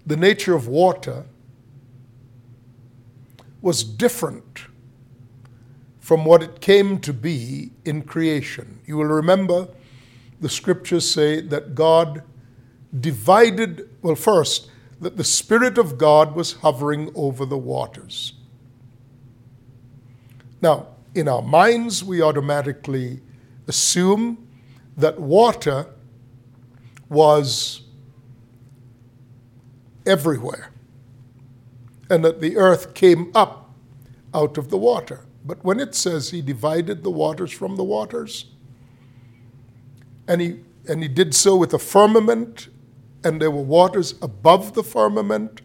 the 0.07 0.17
nature 0.17 0.55
of 0.55 0.69
water 0.69 1.27
was 3.63 3.85
different 3.85 4.67
from 6.01 6.25
what 6.25 6.43
it 6.43 6.61
came 6.61 6.99
to 6.99 7.13
be 7.13 7.71
in 7.85 8.03
creation. 8.03 8.81
You 8.85 8.97
will 8.97 9.05
remember 9.07 9.69
the 10.41 10.49
scriptures 10.49 11.09
say 11.09 11.41
that 11.41 11.77
God 11.77 12.25
divided, 13.01 13.89
well, 14.03 14.17
first, 14.17 14.69
that 15.01 15.17
the 15.17 15.25
Spirit 15.25 15.79
of 15.79 15.97
God 15.99 16.35
was 16.35 16.55
hovering 16.55 17.13
over 17.15 17.47
the 17.47 17.57
waters. 17.57 18.35
Now, 20.61 20.89
in 21.15 21.29
our 21.29 21.43
minds, 21.43 22.03
we 22.03 22.21
automatically 22.21 23.21
assume 23.69 24.49
that 24.97 25.21
water 25.21 25.87
was 27.09 27.83
everywhere 30.05 30.72
and 32.13 32.23
that 32.23 32.43
the 32.43 32.59
earth 32.59 32.93
came 32.93 33.33
up 33.35 33.71
out 34.35 34.59
of 34.59 34.69
the 34.69 34.77
water. 34.77 35.25
But 35.47 35.65
when 35.65 35.81
it 35.81 35.95
says 35.95 36.29
he 36.29 36.43
divided 36.43 37.03
the 37.03 37.11
waters 37.11 37.51
from 37.51 37.77
the 37.77 37.85
waters, 37.85 38.51
and 40.29 40.43
he, 40.43 40.61
and 40.87 41.03
he 41.03 41.09
did 41.09 41.35
so 41.35 41.57
with 41.57 41.73
a 41.73 41.79
firmament, 41.79 42.69
and 43.25 43.41
there 43.41 43.51
were 43.51 43.63
waters 43.63 44.15
above 44.21 44.75
the 44.75 44.83
firmament, 44.83 45.63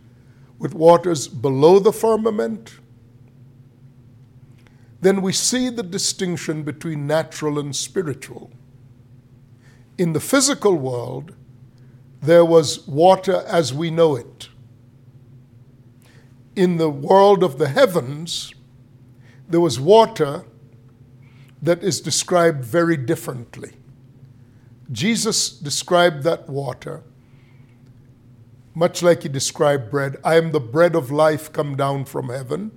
with 0.57 0.73
waters 0.73 1.27
below 1.27 1.79
the 1.79 1.91
firmament, 1.91 2.79
then 5.01 5.21
we 5.21 5.33
see 5.33 5.69
the 5.69 5.83
distinction 5.83 6.63
between 6.63 7.05
natural 7.05 7.59
and 7.59 7.75
spiritual. 7.75 8.51
In 9.97 10.13
the 10.13 10.21
physical 10.21 10.75
world, 10.75 11.35
there 12.21 12.45
was 12.45 12.87
water 12.87 13.43
as 13.47 13.73
we 13.73 13.91
know 13.91 14.15
it. 14.15 14.47
In 16.57 16.77
the 16.77 16.89
world 16.89 17.43
of 17.43 17.57
the 17.57 17.69
heavens, 17.69 18.53
there 19.47 19.61
was 19.61 19.79
water 19.79 20.43
that 21.61 21.83
is 21.83 22.01
described 22.01 22.65
very 22.65 22.97
differently. 22.97 23.73
Jesus 24.91 25.49
described 25.49 26.23
that 26.23 26.49
water 26.49 27.03
much 28.77 29.01
like 29.01 29.23
he 29.23 29.29
described 29.29 29.89
bread. 29.89 30.17
I 30.23 30.35
am 30.35 30.51
the 30.51 30.59
bread 30.59 30.93
of 30.93 31.09
life 31.09 31.51
come 31.51 31.75
down 31.75 32.05
from 32.05 32.29
heaven. 32.29 32.69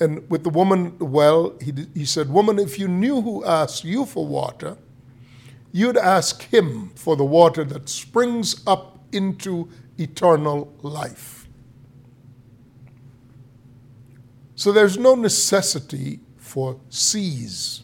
And 0.00 0.28
with 0.30 0.42
the 0.42 0.48
woman 0.48 0.98
well, 0.98 1.52
he, 1.60 1.86
he 1.92 2.06
said, 2.06 2.30
Woman, 2.30 2.58
if 2.58 2.78
you 2.78 2.88
knew 2.88 3.20
who 3.20 3.44
asked 3.44 3.84
you 3.84 4.06
for 4.06 4.26
water, 4.26 4.78
you'd 5.70 5.98
ask 5.98 6.44
him 6.44 6.92
for 6.94 7.14
the 7.14 7.26
water 7.26 7.62
that 7.64 7.90
springs 7.90 8.62
up 8.66 8.98
into 9.12 9.68
eternal 9.98 10.72
life. 10.80 11.43
So 14.56 14.70
there's 14.72 14.98
no 14.98 15.14
necessity 15.14 16.20
for 16.36 16.80
seas. 16.88 17.82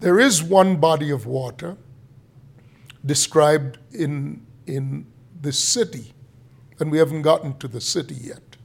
There 0.00 0.18
is 0.18 0.42
one 0.42 0.76
body 0.76 1.10
of 1.10 1.26
water 1.26 1.76
described 3.04 3.78
in, 3.92 4.46
in 4.66 5.06
this 5.38 5.58
city, 5.58 6.14
and 6.78 6.90
we 6.90 6.98
haven't 6.98 7.22
gotten 7.22 7.58
to 7.58 7.68
the 7.68 7.80
city 7.80 8.14
yet. 8.14 8.56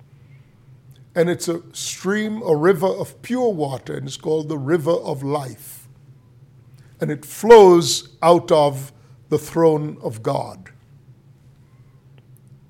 And 1.14 1.30
it's 1.30 1.48
a 1.48 1.62
stream, 1.74 2.42
a 2.42 2.56
river 2.56 2.88
of 2.88 3.22
pure 3.22 3.52
water, 3.52 3.96
and 3.96 4.08
it's 4.08 4.18
called 4.18 4.48
the 4.48 4.58
River 4.58 4.92
of 4.92 5.24
Life. 5.24 5.88
And 7.02 7.12
it 7.12 7.26
flows 7.26 8.16
out 8.22 8.52
of 8.52 8.94
the 9.30 9.38
throne 9.38 9.98
of 10.02 10.24
God. 10.24 10.72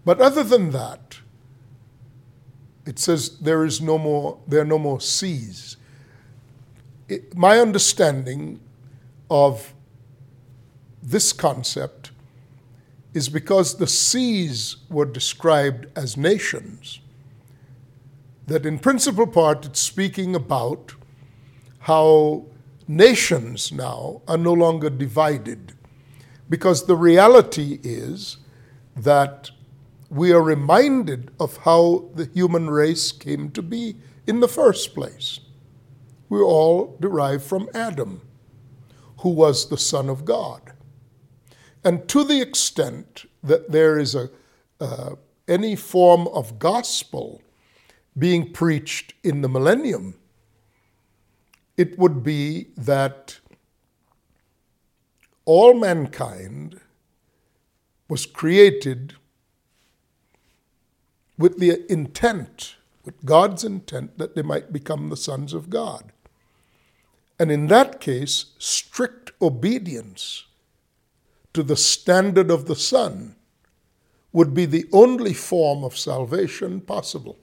But 0.04 0.22
other 0.22 0.44
than 0.44 0.72
that, 0.72 1.20
it 2.86 3.00
says 3.00 3.38
there 3.40 3.66
is 3.66 3.82
no 3.82 3.98
more, 3.98 4.40
there 4.48 4.62
are 4.62 4.66
no 4.66 4.80
more 4.80 5.02
seas. 5.02 5.78
It, 7.08 7.36
my 7.36 7.60
understanding 7.60 8.60
of 9.30 9.74
this 11.02 11.34
concept 11.34 12.12
is 13.14 13.30
because 13.30 13.78
the 13.78 13.88
seas 13.88 14.78
were 14.90 15.06
described 15.06 15.88
as 15.96 16.18
nations. 16.18 17.00
That 18.48 18.66
in 18.66 18.78
principal 18.78 19.26
part, 19.26 19.66
it's 19.66 19.80
speaking 19.80 20.36
about 20.36 20.94
how 21.80 22.46
nations 22.88 23.72
now 23.72 24.22
are 24.28 24.38
no 24.38 24.54
longer 24.54 24.90
divided. 24.90 25.74
Because 26.50 26.86
the 26.86 26.96
reality 26.96 27.80
is 27.84 28.38
that 28.96 29.52
we 30.16 30.32
are 30.32 30.42
reminded 30.42 31.30
of 31.42 31.58
how 31.58 32.10
the 32.16 32.30
human 32.34 32.70
race 32.70 33.12
came 33.12 33.52
to 33.52 33.62
be 33.62 33.98
in 34.26 34.40
the 34.40 34.48
first 34.48 34.96
place. 34.96 35.42
We 36.30 36.40
all 36.40 36.96
derive 37.02 37.44
from 37.44 37.68
Adam, 37.74 38.22
who 39.20 39.30
was 39.30 39.68
the 39.68 39.78
Son 39.78 40.10
of 40.10 40.24
God. 40.24 40.72
And 41.84 42.08
to 42.08 42.24
the 42.24 42.42
extent 42.42 43.26
that 43.44 43.72
there 43.74 44.00
is 44.00 44.16
a, 44.16 44.30
uh, 44.80 45.16
any 45.50 45.76
form 45.76 46.30
of 46.30 46.60
gospel 46.60 47.42
being 48.18 48.54
preached 48.54 49.14
in 49.22 49.42
the 49.42 49.50
millennium, 49.50 50.16
it 51.76 52.00
would 52.00 52.24
be 52.24 52.68
that 52.78 53.40
all 55.44 55.74
mankind 55.74 56.80
was 58.08 58.26
created 58.26 59.16
with 61.38 61.60
the 61.60 61.92
intent, 61.92 62.76
with 63.04 63.26
God's 63.26 63.64
intent, 63.64 64.18
that 64.18 64.36
they 64.36 64.42
might 64.42 64.72
become 64.72 65.10
the 65.10 65.18
sons 65.18 65.54
of 65.54 65.70
God. 65.70 66.12
And 67.38 67.52
in 67.52 67.68
that 67.68 68.00
case, 68.00 68.54
strict 68.58 69.32
obedience 69.42 70.46
to 71.54 71.64
the 71.64 71.76
standard 71.76 72.50
of 72.50 72.66
the 72.66 72.76
Son 72.76 73.36
would 74.32 74.54
be 74.54 74.66
the 74.66 74.86
only 74.92 75.34
form 75.34 75.84
of 75.84 75.98
salvation 75.98 76.82
possible. 76.82 77.38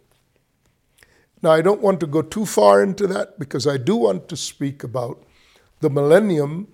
Now, 1.43 1.51
I 1.51 1.63
don't 1.63 1.83
want 1.83 2.01
to 2.01 2.07
go 2.07 2.23
too 2.23 2.47
far 2.47 2.83
into 2.83 3.07
that 3.09 3.39
because 3.39 3.67
I 3.67 3.77
do 3.77 3.97
want 3.97 4.29
to 4.29 4.37
speak 4.37 4.85
about 4.85 5.25
the 5.81 5.91
millennium 5.91 6.69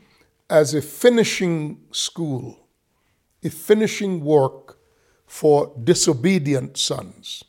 as 0.50 0.74
a 0.74 0.82
finishing 0.82 1.80
school, 1.90 2.68
a 3.42 3.50
finishing 3.50 4.24
work 4.24 4.77
for 5.28 5.72
disobedient 5.84 6.76
sons. 6.76 7.44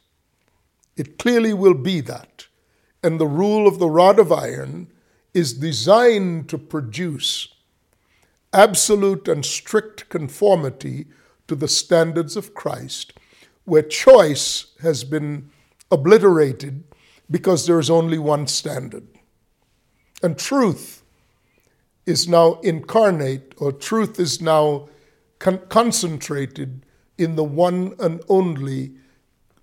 It 0.96 1.18
clearly 1.18 1.54
will 1.54 1.74
be 1.74 2.02
that. 2.02 2.46
and 3.02 3.20
the 3.20 3.28
rule 3.28 3.68
of 3.68 3.80
the 3.80 3.90
rod 3.90 4.20
of 4.20 4.32
iron 4.32 4.88
is 5.34 5.54
designed 5.54 6.50
to 6.50 6.58
produce 6.58 7.48
absolute 8.52 9.28
and 9.28 9.46
strict 9.46 10.10
conformity 10.10 11.06
to 11.48 11.56
the 11.56 11.68
standards 11.68 12.36
of 12.36 12.54
Christ, 12.54 13.14
where 13.66 13.82
choice 13.84 14.68
has 14.82 15.04
been 15.04 15.50
obliterated 15.92 16.84
because 17.30 17.66
there 17.66 17.80
is 17.80 17.90
only 17.90 18.18
one 18.18 18.48
standard. 18.48 19.08
And 20.22 20.38
truth 20.38 21.04
is 22.06 22.28
now 22.28 22.60
incarnate, 22.62 23.54
or 23.58 23.72
truth 23.72 24.20
is 24.20 24.42
now 24.42 24.90
con- 25.38 25.62
concentrated 25.70 26.86
in 27.20 27.36
the 27.36 27.44
one 27.44 27.94
and 28.00 28.22
only 28.30 28.94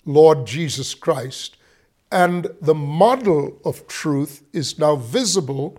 Lord 0.05 0.47
Jesus 0.47 0.95
Christ. 0.95 1.57
And 2.13 2.49
the 2.61 2.75
model 2.75 3.59
of 3.65 3.89
truth 3.89 4.43
is 4.53 4.79
now 4.79 4.97
visible 4.97 5.79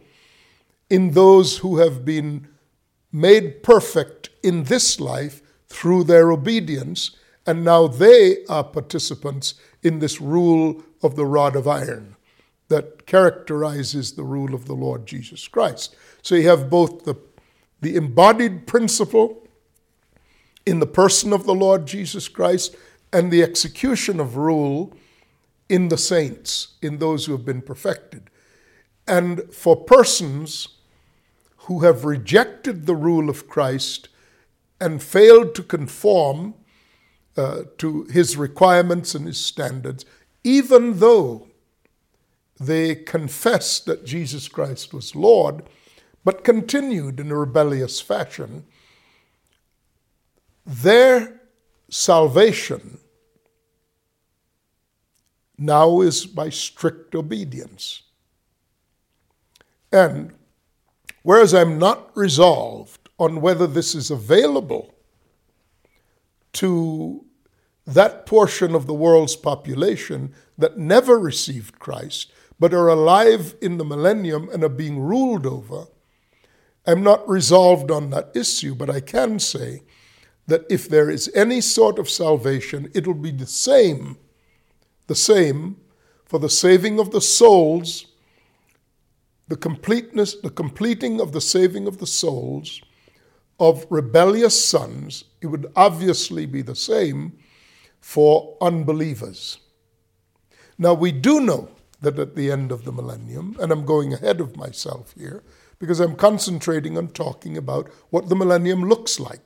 in 0.90 1.12
those 1.12 1.60
who 1.60 1.78
have 1.78 2.04
been 2.04 2.48
made 3.12 3.64
perfect 3.64 4.30
in 4.44 4.64
this 4.64 5.00
life 5.00 5.42
through 5.68 6.04
their 6.04 6.32
obedience, 6.32 7.12
and 7.46 7.64
now 7.64 7.88
they 7.88 8.46
are 8.48 8.64
participants 8.64 9.54
in 9.84 10.00
this 10.00 10.20
rule 10.20 10.84
of 11.02 11.16
the 11.16 11.26
rod 11.26 11.56
of 11.56 11.68
iron 11.68 12.16
that 12.68 13.06
characterizes 13.06 14.14
the 14.14 14.24
rule 14.24 14.54
of 14.54 14.66
the 14.66 14.74
Lord 14.74 15.06
Jesus 15.06 15.48
Christ. 15.48 15.96
So 16.22 16.36
you 16.36 16.50
have 16.50 16.70
both 16.70 17.06
the, 17.06 17.16
the 17.80 17.96
embodied 17.96 18.68
principle 18.68 19.47
in 20.68 20.82
the 20.82 20.86
person 20.86 21.32
of 21.32 21.46
the 21.46 21.56
Lord 21.56 21.88
Jesus 21.88 22.28
Christ 22.28 22.76
and 23.14 23.32
the 23.32 23.42
execution 23.42 24.20
of 24.20 24.36
rule 24.36 24.94
in 25.70 25.88
the 25.88 25.98
saints, 25.98 26.76
in 26.82 26.98
those 26.98 27.26
who 27.26 27.32
have 27.32 27.46
been 27.46 27.62
perfected. 27.62 28.30
And 29.08 29.44
for 29.54 29.78
persons 29.78 30.68
who 31.60 31.86
have 31.86 32.04
rejected 32.04 32.86
the 32.86 32.98
rule 32.98 33.30
of 33.30 33.48
Christ 33.48 34.10
and 34.82 35.02
failed 35.02 35.56
to 35.56 35.64
conform 35.64 36.54
uh, 37.38 37.62
to 37.78 38.04
his 38.12 38.36
requirements 38.36 39.16
and 39.16 39.26
his 39.26 39.38
standards, 39.38 40.04
even 40.44 41.00
though 41.00 41.48
they 42.60 42.94
confessed 42.94 43.86
that 43.86 44.06
Jesus 44.06 44.50
Christ 44.50 44.94
was 44.94 45.16
Lord, 45.16 45.64
but 46.26 46.44
continued 46.44 47.22
in 47.22 47.32
a 47.32 47.38
rebellious 47.38 48.02
fashion, 48.02 48.66
their 50.68 51.40
salvation 51.90 53.00
now 55.58 56.02
is 56.02 56.26
by 56.26 56.50
strict 56.50 57.16
obedience. 57.16 58.04
And 59.92 60.34
whereas 61.24 61.54
I'm 61.54 61.80
not 61.80 62.16
resolved 62.16 63.10
on 63.18 63.40
whether 63.42 63.66
this 63.66 63.96
is 63.96 64.12
available 64.12 64.94
to 66.54 67.26
that 67.86 68.26
portion 68.26 68.76
of 68.76 68.86
the 68.86 68.94
world's 68.94 69.38
population 69.38 70.34
that 70.58 70.78
never 70.78 71.18
received 71.18 71.80
Christ, 71.80 72.32
but 72.60 72.74
are 72.74 72.90
alive 72.90 73.56
in 73.62 73.78
the 73.78 73.86
millennium 73.86 74.50
and 74.50 74.64
are 74.64 74.70
being 74.70 75.00
ruled 75.00 75.46
over, 75.46 75.86
I'm 76.86 77.04
not 77.04 77.28
resolved 77.28 77.90
on 77.90 78.10
that 78.10 78.32
issue, 78.36 78.76
but 78.76 78.90
I 78.90 79.00
can 79.00 79.40
say 79.40 79.84
that 80.48 80.66
if 80.70 80.90
there 80.90 81.10
is 81.10 81.30
any 81.36 81.62
sort 81.62 82.00
of 82.00 82.10
salvation, 82.10 82.90
it'll 82.94 83.14
be 83.14 83.32
the 83.32 83.46
same 83.46 84.18
the 85.08 85.16
same 85.16 85.78
for 86.26 86.40
the 86.40 86.50
saving 86.50 87.00
of 87.00 87.12
the 87.12 87.22
souls, 87.22 88.08
the 89.48 89.56
completeness, 89.56 90.36
the 90.36 90.50
completing 90.50 91.20
of 91.20 91.32
the 91.32 91.42
saving 91.42 91.88
of 91.88 91.98
the 91.98 92.08
souls 92.08 92.82
of 93.60 93.88
rebellious 93.90 94.64
sons. 94.64 95.24
It 95.42 95.48
would 95.48 95.72
obviously 95.76 96.46
be 96.46 96.62
the 96.62 96.76
same 96.76 97.38
for 98.02 98.58
unbelievers. 98.62 99.60
Now, 100.78 100.94
we 100.94 101.12
do 101.12 101.40
know 101.40 101.70
that 102.02 102.20
at 102.20 102.36
the 102.36 102.52
end 102.52 102.72
of 102.72 102.84
the 102.84 102.92
millennium, 102.92 103.56
and 103.60 103.72
I'm 103.72 103.86
going 103.86 104.14
ahead 104.14 104.40
of 104.40 104.56
myself 104.56 105.16
here 105.18 105.44
because 105.80 106.00
I'm 106.00 106.16
concentrating 106.16 106.98
on 106.98 107.08
talking 107.08 107.58
about 107.58 107.90
what 108.10 108.30
the 108.30 108.36
millennium 108.36 108.84
looks 108.84 109.20
like 109.20 109.40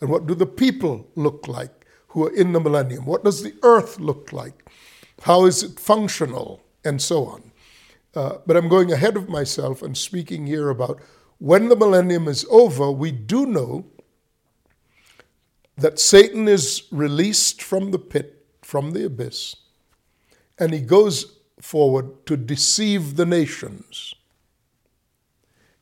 and 0.00 0.10
what 0.10 0.26
do 0.26 0.34
the 0.34 0.46
people 0.46 1.08
look 1.14 1.46
like 1.46 1.86
who 2.08 2.26
are 2.26 2.34
in 2.34 2.52
the 2.52 2.60
millennium? 2.60 3.04
What 3.04 3.24
does 3.24 3.42
the 3.42 3.54
earth 3.62 4.00
look 4.00 4.32
like? 4.32 4.68
How 5.22 5.46
is 5.46 5.62
it 5.62 5.78
functional? 5.78 6.62
And 6.84 7.00
so 7.00 7.26
on. 7.26 7.52
Uh, 8.14 8.38
but 8.46 8.56
I'm 8.56 8.68
going 8.68 8.90
ahead 8.90 9.16
of 9.16 9.28
myself 9.28 9.82
and 9.82 9.96
speaking 9.96 10.46
here 10.46 10.70
about 10.70 11.00
when 11.38 11.68
the 11.68 11.76
millennium 11.76 12.26
is 12.26 12.44
over, 12.50 12.90
we 12.90 13.10
do 13.12 13.46
know 13.46 13.86
that 15.76 15.98
Satan 15.98 16.48
is 16.48 16.82
released 16.90 17.62
from 17.62 17.90
the 17.90 17.98
pit, 17.98 18.44
from 18.62 18.90
the 18.92 19.06
abyss, 19.06 19.56
and 20.58 20.72
he 20.72 20.80
goes 20.80 21.38
forward 21.60 22.26
to 22.26 22.36
deceive 22.36 23.16
the 23.16 23.26
nations. 23.26 24.14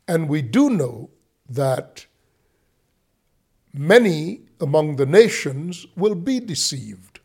And 0.06 0.28
we 0.28 0.42
do 0.42 0.70
know 0.70 1.10
that 1.48 2.06
many 3.72 4.42
among 4.60 4.96
the 4.96 5.06
nations 5.06 5.86
will 5.96 6.14
be 6.14 6.40
deceived 6.40 7.20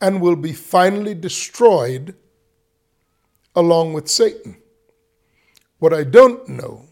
and 0.00 0.20
will 0.20 0.36
be 0.36 0.52
finally 0.52 1.14
destroyed 1.14 2.14
along 3.54 3.92
with 3.92 4.08
Satan. 4.08 4.56
What 5.78 5.94
I 5.94 6.04
don't 6.04 6.48
know 6.48 6.86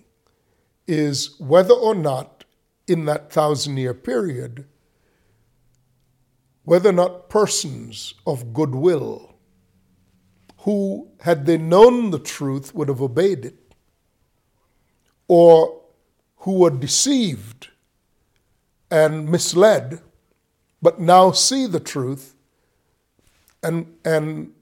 is 0.87 1.39
whether 1.39 1.75
or 1.75 1.95
not 1.95 2.45
in 2.87 3.05
that 3.05 3.33
thousand 3.33 3.77
year 3.77 3.95
period, 3.95 4.67
whether 6.65 6.91
or 6.91 6.93
not 6.93 7.29
persons 7.29 8.15
of 8.27 8.53
goodwill 8.53 9.35
who, 10.59 11.09
had 11.21 11.47
they 11.47 11.57
known 11.57 12.11
the 12.11 12.19
truth, 12.19 12.75
would 12.75 12.89
have 12.89 13.01
obeyed 13.01 13.47
it, 13.47 13.75
or 15.27 15.81
who 16.37 16.59
were 16.59 16.71
deceived 16.71 17.69
and 18.91 19.29
misled, 19.29 20.01
but 20.83 21.01
now 21.01 21.31
see 21.31 21.67
the 21.67 21.81
truth 21.81 22.35
and, 23.63 23.95
and 24.05 24.53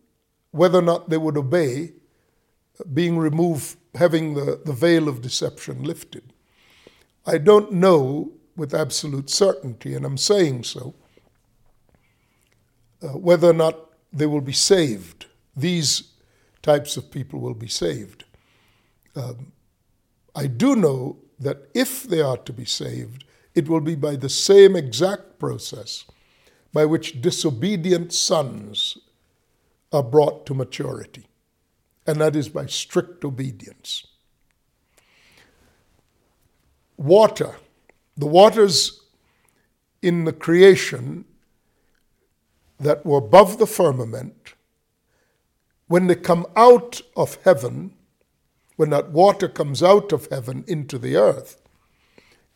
whether 0.50 0.78
or 0.78 0.82
not 0.82 1.08
they 1.08 1.16
would 1.16 1.36
obey 1.36 1.92
being 2.92 3.18
removed, 3.18 3.76
having 3.94 4.34
the, 4.34 4.60
the 4.64 4.72
veil 4.72 5.08
of 5.08 5.22
deception 5.22 5.82
lifted. 5.82 6.32
I 7.26 7.38
don't 7.38 7.72
know 7.72 8.32
with 8.56 8.74
absolute 8.74 9.30
certainty, 9.30 9.94
and 9.94 10.04
I'm 10.04 10.16
saying 10.16 10.64
so, 10.64 10.94
uh, 13.02 13.08
whether 13.08 13.48
or 13.48 13.52
not 13.54 13.76
they 14.12 14.26
will 14.26 14.40
be 14.40 14.52
saved. 14.52 15.26
These 15.56 16.10
types 16.62 16.96
of 16.96 17.10
people 17.10 17.40
will 17.40 17.54
be 17.54 17.68
saved. 17.68 18.24
Um, 19.14 19.52
I 20.34 20.46
do 20.46 20.74
know 20.76 21.18
that 21.40 21.68
if 21.74 22.04
they 22.04 22.20
are 22.20 22.36
to 22.38 22.52
be 22.52 22.64
saved, 22.64 23.24
it 23.58 23.68
will 23.68 23.80
be 23.80 23.96
by 23.96 24.14
the 24.14 24.28
same 24.28 24.76
exact 24.76 25.40
process 25.40 26.04
by 26.72 26.84
which 26.84 27.20
disobedient 27.20 28.12
sons 28.12 28.96
are 29.92 30.02
brought 30.02 30.46
to 30.46 30.54
maturity, 30.54 31.26
and 32.06 32.20
that 32.20 32.36
is 32.36 32.48
by 32.48 32.66
strict 32.66 33.24
obedience. 33.24 34.06
Water, 36.96 37.56
the 38.16 38.26
waters 38.26 39.00
in 40.02 40.24
the 40.24 40.32
creation 40.32 41.24
that 42.78 43.04
were 43.04 43.18
above 43.18 43.58
the 43.58 43.66
firmament, 43.66 44.54
when 45.88 46.06
they 46.06 46.14
come 46.14 46.46
out 46.54 47.00
of 47.16 47.38
heaven, 47.42 47.92
when 48.76 48.90
that 48.90 49.10
water 49.10 49.48
comes 49.48 49.82
out 49.82 50.12
of 50.12 50.28
heaven 50.30 50.64
into 50.68 50.96
the 50.96 51.16
earth, 51.16 51.60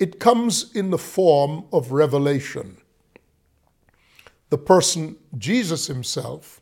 it 0.03 0.19
comes 0.19 0.75
in 0.75 0.91
the 0.91 0.99
form 0.99 1.65
of 1.73 1.93
revelation 1.93 2.77
the 4.53 4.59
person, 4.59 5.17
Jesus 5.38 5.87
himself, 5.87 6.61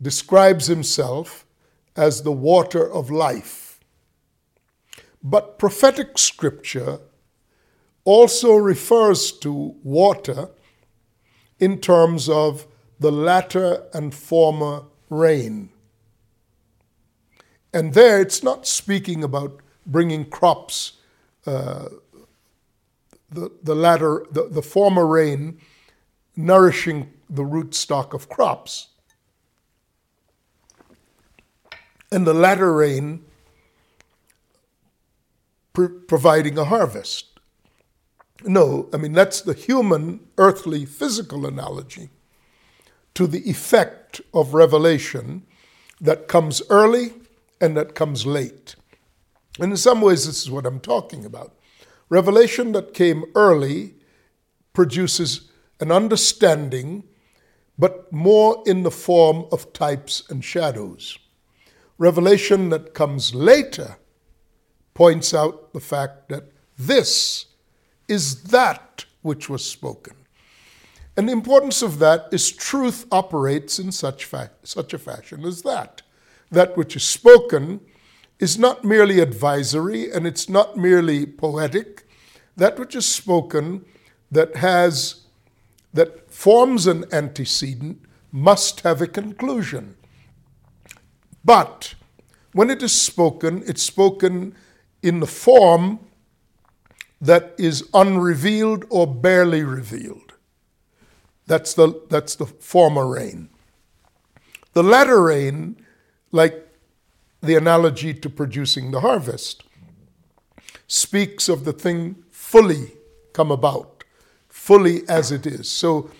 describes 0.00 0.66
himself 0.66 1.44
as 1.96 2.22
the 2.22 2.30
water 2.30 2.88
of 2.88 3.10
life. 3.10 3.80
But 5.20 5.58
prophetic 5.58 6.18
scripture 6.18 7.00
also 8.04 8.54
refers 8.54 9.32
to 9.40 9.74
water 9.82 10.50
in 11.58 11.80
terms 11.80 12.28
of 12.28 12.64
the 13.00 13.10
latter 13.10 13.82
and 13.92 14.14
former 14.14 14.84
rain. 15.10 15.70
And 17.74 17.92
there 17.92 18.20
it's 18.20 18.44
not 18.44 18.68
speaking 18.68 19.24
about 19.24 19.58
bringing 19.84 20.30
crops, 20.30 20.92
uh, 21.44 21.88
the, 23.30 23.50
the 23.62 23.74
latter, 23.74 24.24
the, 24.30 24.48
the 24.48 24.62
former 24.62 25.06
rain 25.06 25.60
nourishing 26.36 27.12
the 27.28 27.42
rootstock 27.42 28.14
of 28.14 28.28
crops. 28.28 28.88
and 32.10 32.26
the 32.26 32.34
latter 32.34 32.72
rain 32.72 33.24
providing 36.08 36.58
a 36.58 36.64
harvest. 36.64 37.38
No, 38.44 38.88
I 38.92 38.96
mean, 38.96 39.12
that's 39.12 39.40
the 39.40 39.54
human, 39.54 40.20
earthly, 40.36 40.84
physical 40.84 41.46
analogy 41.46 42.10
to 43.14 43.26
the 43.26 43.48
effect 43.48 44.20
of 44.32 44.54
revelation 44.54 45.44
that 46.00 46.28
comes 46.28 46.62
early 46.70 47.14
and 47.60 47.76
that 47.76 47.94
comes 47.94 48.26
late. 48.26 48.76
And 49.60 49.72
in 49.72 49.76
some 49.76 50.00
ways, 50.00 50.26
this 50.26 50.42
is 50.42 50.50
what 50.50 50.66
I'm 50.66 50.80
talking 50.80 51.24
about. 51.24 51.54
Revelation 52.08 52.72
that 52.72 52.94
came 52.94 53.24
early 53.34 53.94
produces 54.72 55.50
an 55.80 55.92
understanding, 55.92 57.04
but 57.78 58.12
more 58.12 58.62
in 58.66 58.82
the 58.82 58.90
form 58.90 59.46
of 59.52 59.72
types 59.72 60.22
and 60.30 60.44
shadows. 60.44 61.18
Revelation 61.98 62.70
that 62.70 62.94
comes 62.94 63.34
later 63.34 63.96
points 64.94 65.34
out 65.34 65.72
the 65.72 65.80
fact 65.80 66.28
that 66.28 66.44
this 66.78 67.46
is 68.08 68.44
that 68.44 69.04
which 69.22 69.48
was 69.48 69.64
spoken. 69.64 70.14
And 71.16 71.28
the 71.28 71.32
importance 71.32 71.82
of 71.82 71.98
that 71.98 72.28
is 72.32 72.52
truth 72.52 73.04
operates 73.10 73.78
in 73.78 73.90
such, 73.90 74.24
fa- 74.24 74.52
such 74.62 74.94
a 74.94 74.98
fashion 74.98 75.44
as 75.44 75.62
that. 75.62 76.02
That 76.50 76.76
which 76.76 76.94
is 76.96 77.02
spoken 77.02 77.80
is 78.38 78.58
not 78.58 78.84
merely 78.84 79.20
advisory 79.20 80.10
and 80.10 80.26
it's 80.26 80.48
not 80.48 80.76
merely 80.76 81.26
poetic. 81.26 82.06
That 82.56 82.78
which 82.78 82.94
is 82.94 83.06
spoken 83.06 83.84
that 84.30 84.56
has 84.56 85.22
that 85.92 86.30
forms 86.30 86.86
an 86.86 87.04
antecedent 87.12 88.00
must 88.30 88.80
have 88.80 89.00
a 89.00 89.06
conclusion. 89.06 89.96
But 91.44 91.94
when 92.52 92.70
it 92.70 92.82
is 92.82 93.00
spoken, 93.00 93.62
it's 93.66 93.82
spoken 93.82 94.54
in 95.02 95.20
the 95.20 95.26
form 95.26 96.00
that 97.20 97.54
is 97.58 97.88
unrevealed 97.94 98.84
or 98.90 99.06
barely 99.06 99.62
revealed. 99.62 100.34
That's 101.46 101.74
the, 101.74 102.02
that's 102.10 102.36
the 102.36 102.46
former 102.46 103.06
rain. 103.08 103.48
The 104.74 104.82
latter 104.82 105.22
rain, 105.22 105.76
like 106.30 106.67
the 107.40 107.54
analogy 107.54 108.14
to 108.14 108.28
producing 108.30 108.90
the 108.90 109.00
harvest, 109.00 109.64
speaks 110.86 111.48
of 111.48 111.64
the 111.64 111.72
thing 111.72 112.16
fully 112.30 112.92
come 113.32 113.50
about, 113.50 114.04
fully 114.48 115.08
as 115.08 115.30
it 115.30 115.46
is. 115.46 115.70
So 115.70 116.10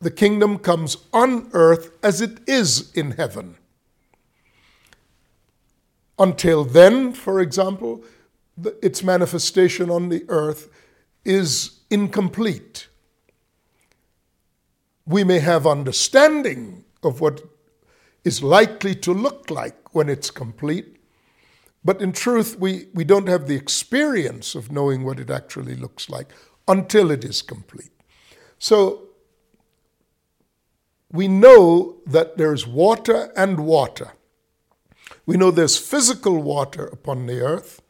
the 0.00 0.10
kingdom 0.10 0.58
comes 0.58 0.96
on 1.12 1.48
earth 1.52 1.90
as 2.02 2.20
it 2.20 2.38
is 2.48 2.92
in 2.92 3.12
heaven. 3.12 3.56
Until 6.18 6.64
then, 6.64 7.12
for 7.12 7.40
example, 7.40 8.04
its 8.82 9.02
manifestation 9.02 9.88
on 9.88 10.10
the 10.10 10.24
earth 10.28 10.68
is 11.24 11.80
incomplete 11.90 12.88
we 15.10 15.24
may 15.24 15.40
have 15.40 15.66
understanding 15.66 16.84
of 17.02 17.20
what 17.20 17.49
is 18.24 18.42
likely 18.42 18.94
to 18.94 19.12
look 19.12 19.50
like 19.50 19.94
when 19.94 20.08
it's 20.08 20.30
complete, 20.30 20.96
but 21.84 22.02
in 22.02 22.12
truth, 22.12 22.58
we, 22.58 22.88
we 22.92 23.04
don't 23.04 23.28
have 23.28 23.46
the 23.46 23.56
experience 23.56 24.54
of 24.54 24.70
knowing 24.70 25.04
what 25.04 25.18
it 25.18 25.30
actually 25.30 25.74
looks 25.74 26.10
like 26.10 26.28
until 26.68 27.10
it 27.10 27.24
is 27.24 27.40
complete. 27.40 27.90
So 28.58 29.08
we 31.10 31.26
know 31.26 31.96
that 32.06 32.36
there's 32.36 32.66
water 32.66 33.32
and 33.36 33.60
water. 33.60 34.12
We 35.26 35.36
know 35.36 35.50
there's 35.50 35.78
physical 35.78 36.42
water 36.42 36.84
upon 36.86 37.26
the 37.26 37.40
earth, 37.40 37.80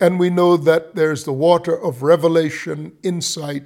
and 0.00 0.18
we 0.18 0.30
know 0.30 0.56
that 0.56 0.94
there's 0.94 1.24
the 1.24 1.32
water 1.32 1.76
of 1.76 2.02
revelation, 2.02 2.96
insight, 3.02 3.64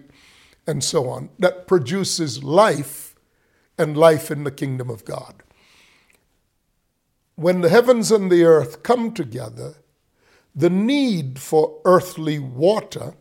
and 0.66 0.82
so 0.84 1.08
on, 1.08 1.30
that 1.38 1.66
produces 1.66 2.42
life 2.42 3.14
and 3.78 3.96
life 3.96 4.30
in 4.30 4.44
the 4.44 4.50
kingdom 4.50 4.90
of 4.90 5.04
God. 5.04 5.42
When 7.40 7.62
the 7.62 7.70
heavens 7.70 8.11
and 8.11 8.31
the 8.31 8.44
earth 8.44 8.83
come 8.83 9.14
together, 9.14 9.76
the 10.55 10.68
need 10.68 11.38
for 11.38 11.81
earthly 11.87 12.38
water, 12.38 13.14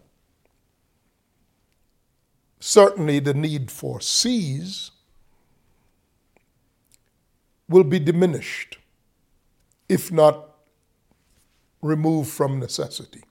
certainly 2.59 3.19
the 3.19 3.33
need 3.33 3.71
for 3.71 4.01
seas, 4.01 4.91
will 7.69 7.85
be 7.85 7.97
diminished, 7.97 8.79
if 9.87 10.11
not 10.11 10.49
removed 11.81 12.29
from 12.29 12.59
necessity. 12.59 13.23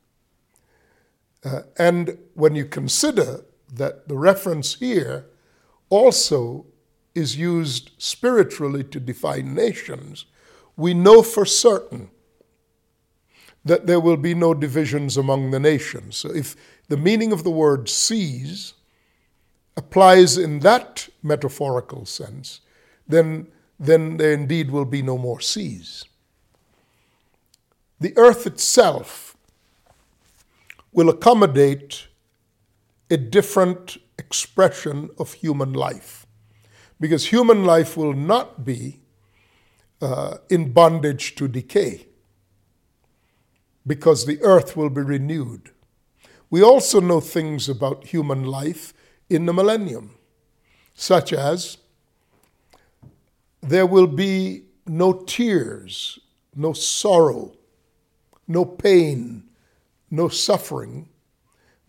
Uh, 1.44 1.64
and 1.76 2.16
when 2.32 2.54
you 2.54 2.64
consider 2.64 3.44
that 3.70 4.08
the 4.08 4.16
reference 4.16 4.76
here 4.76 5.26
also 5.90 6.64
is 7.14 7.36
used 7.36 7.90
spiritually 7.98 8.84
to 8.84 8.98
define 8.98 9.54
nations, 9.54 10.24
we 10.78 10.94
know 10.94 11.22
for 11.22 11.44
certain 11.44 12.08
that 13.64 13.86
there 13.86 14.00
will 14.00 14.16
be 14.16 14.32
no 14.32 14.54
divisions 14.54 15.16
among 15.16 15.50
the 15.50 15.58
nations. 15.58 16.16
So 16.16 16.32
if 16.32 16.56
the 16.88 16.96
meaning 16.96 17.32
of 17.32 17.42
the 17.42 17.50
word 17.50 17.88
seas 17.88 18.74
applies 19.76 20.38
in 20.38 20.60
that 20.60 21.08
metaphorical 21.22 22.06
sense, 22.06 22.60
then, 23.06 23.48
then 23.78 24.16
there 24.16 24.32
indeed 24.32 24.70
will 24.70 24.84
be 24.84 25.02
no 25.02 25.18
more 25.18 25.40
seas. 25.40 26.04
The 28.00 28.16
earth 28.16 28.46
itself 28.46 29.36
will 30.92 31.08
accommodate 31.08 32.06
a 33.10 33.16
different 33.16 33.98
expression 34.16 35.10
of 35.18 35.32
human 35.32 35.72
life. 35.72 36.24
Because 37.00 37.26
human 37.26 37.64
life 37.64 37.96
will 37.96 38.14
not 38.14 38.64
be 38.64 39.00
uh, 40.00 40.38
in 40.48 40.72
bondage 40.72 41.34
to 41.36 41.48
decay, 41.48 42.06
because 43.86 44.26
the 44.26 44.40
earth 44.42 44.76
will 44.76 44.90
be 44.90 45.02
renewed. 45.02 45.70
We 46.50 46.62
also 46.62 47.00
know 47.00 47.20
things 47.20 47.68
about 47.68 48.04
human 48.04 48.44
life 48.44 48.94
in 49.28 49.46
the 49.46 49.52
millennium, 49.52 50.14
such 50.94 51.32
as 51.32 51.78
there 53.60 53.86
will 53.86 54.06
be 54.06 54.64
no 54.86 55.12
tears, 55.12 56.18
no 56.54 56.72
sorrow, 56.72 57.54
no 58.46 58.64
pain, 58.64 59.44
no 60.10 60.28
suffering 60.28 61.08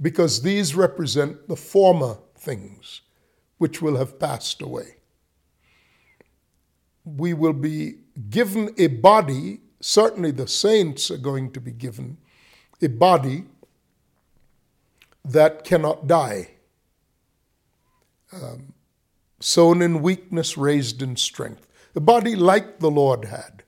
because 0.01 0.41
these 0.41 0.75
represent 0.75 1.47
the 1.47 1.55
former 1.55 2.17
things 2.35 3.01
which 3.57 3.81
will 3.81 3.97
have 3.97 4.19
passed 4.19 4.61
away. 4.61 4.95
We 7.17 7.33
will 7.33 7.53
be 7.53 7.95
given 8.29 8.73
a 8.77 8.87
body, 8.87 9.61
certainly 9.79 10.31
the 10.31 10.47
saints 10.47 11.09
are 11.09 11.17
going 11.17 11.51
to 11.51 11.61
be 11.61 11.71
given 11.71 12.17
a 12.81 12.87
body 12.87 13.45
that 15.25 15.63
cannot 15.63 16.07
die. 16.07 16.51
Um, 18.31 18.73
sown 19.39 19.81
in 19.81 20.01
weakness, 20.01 20.57
raised 20.57 21.01
in 21.01 21.15
strength. 21.15 21.67
A 21.95 21.99
body 21.99 22.35
like 22.35 22.79
the 22.79 22.91
Lord 22.91 23.25
had 23.25 23.63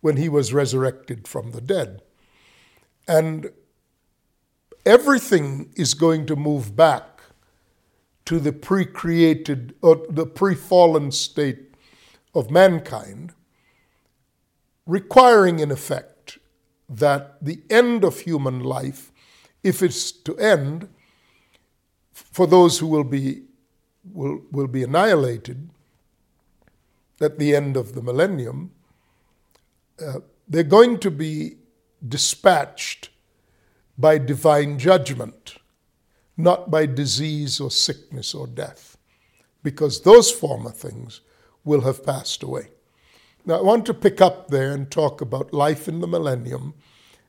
when 0.00 0.16
he 0.16 0.28
was 0.28 0.52
resurrected 0.52 1.28
from 1.28 1.50
the 1.50 1.60
dead. 1.60 2.02
And 3.06 3.50
everything 4.86 5.72
is 5.76 5.94
going 5.94 6.26
to 6.26 6.36
move 6.36 6.76
back 6.76 7.20
to 8.24 8.38
the 8.38 8.52
pre 8.52 8.84
created 8.84 9.74
or 9.82 10.06
the 10.08 10.26
pre 10.26 10.54
fallen 10.54 11.10
state 11.10 11.67
of 12.38 12.50
mankind, 12.50 13.32
requiring, 14.86 15.58
in 15.58 15.70
effect, 15.70 16.38
that 16.88 17.44
the 17.44 17.60
end 17.68 18.04
of 18.04 18.20
human 18.20 18.60
life, 18.60 19.12
if 19.62 19.82
it's 19.82 20.10
to 20.10 20.36
end, 20.38 20.88
for 22.12 22.46
those 22.46 22.78
who 22.78 22.86
will 22.86 23.04
be, 23.04 23.42
will, 24.12 24.40
will 24.50 24.66
be 24.66 24.82
annihilated 24.82 25.68
at 27.20 27.38
the 27.38 27.54
end 27.54 27.76
of 27.76 27.94
the 27.94 28.02
millennium, 28.02 28.70
uh, 30.04 30.20
they're 30.48 30.62
going 30.62 30.98
to 30.98 31.10
be 31.10 31.56
dispatched 32.06 33.10
by 33.98 34.16
divine 34.16 34.78
judgment, 34.78 35.56
not 36.36 36.70
by 36.70 36.86
disease 36.86 37.60
or 37.60 37.70
sickness 37.70 38.32
or 38.34 38.46
death, 38.46 38.96
because 39.62 40.02
those 40.02 40.30
former 40.30 40.70
things 40.70 41.20
will 41.68 41.82
have 41.82 42.04
passed 42.04 42.42
away. 42.42 42.70
Now, 43.44 43.58
I 43.58 43.62
want 43.62 43.86
to 43.86 43.94
pick 43.94 44.20
up 44.20 44.48
there 44.48 44.72
and 44.72 44.90
talk 44.90 45.20
about 45.20 45.54
life 45.54 45.86
in 45.86 46.00
the 46.00 46.08
millennium. 46.08 46.74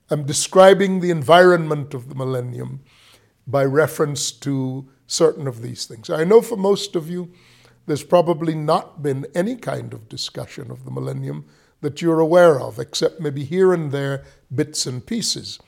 I'm 0.09 0.25
describing 0.25 0.99
the 0.99 1.11
environment 1.11 1.93
of 1.93 2.09
the 2.09 2.15
millennium 2.15 2.79
by 3.45 3.65
reference 3.65 4.31
to 4.31 4.87
certain 5.05 5.47
of 5.47 5.61
these 5.61 5.85
things. 5.85 6.09
I 6.09 6.23
know 6.23 6.41
for 6.41 6.57
most 6.57 6.95
of 6.95 7.09
you, 7.09 7.31
there's 7.85 8.03
probably 8.03 8.55
not 8.55 9.03
been 9.03 9.27
any 9.35 9.55
kind 9.55 9.93
of 9.93 10.09
discussion 10.09 10.71
of 10.71 10.85
the 10.85 10.91
millennium 10.91 11.45
that 11.81 12.01
you're 12.01 12.19
aware 12.19 12.59
of, 12.59 12.79
except 12.79 13.19
maybe 13.19 13.43
here 13.43 13.73
and 13.73 13.91
there 13.91 14.23
bits 14.53 14.85
and 14.85 15.05
pieces. 15.05 15.59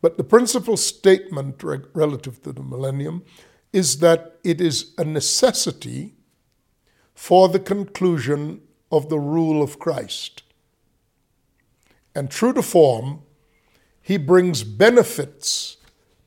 But 0.00 0.16
the 0.18 0.24
principal 0.24 0.76
statement 0.76 1.62
relative 1.62 2.42
to 2.42 2.52
the 2.52 2.62
millennium 2.62 3.24
is 3.72 3.98
that 3.98 4.38
it 4.44 4.60
is 4.60 4.92
a 4.98 5.04
necessity 5.04 6.14
for 7.24 7.48
the 7.48 7.58
conclusion 7.58 8.60
of 8.92 9.08
the 9.08 9.18
rule 9.18 9.62
of 9.62 9.78
Christ. 9.78 10.42
And 12.14 12.30
true 12.30 12.52
to 12.52 12.60
form, 12.60 13.22
he 14.02 14.18
brings 14.18 14.62
benefits 14.62 15.78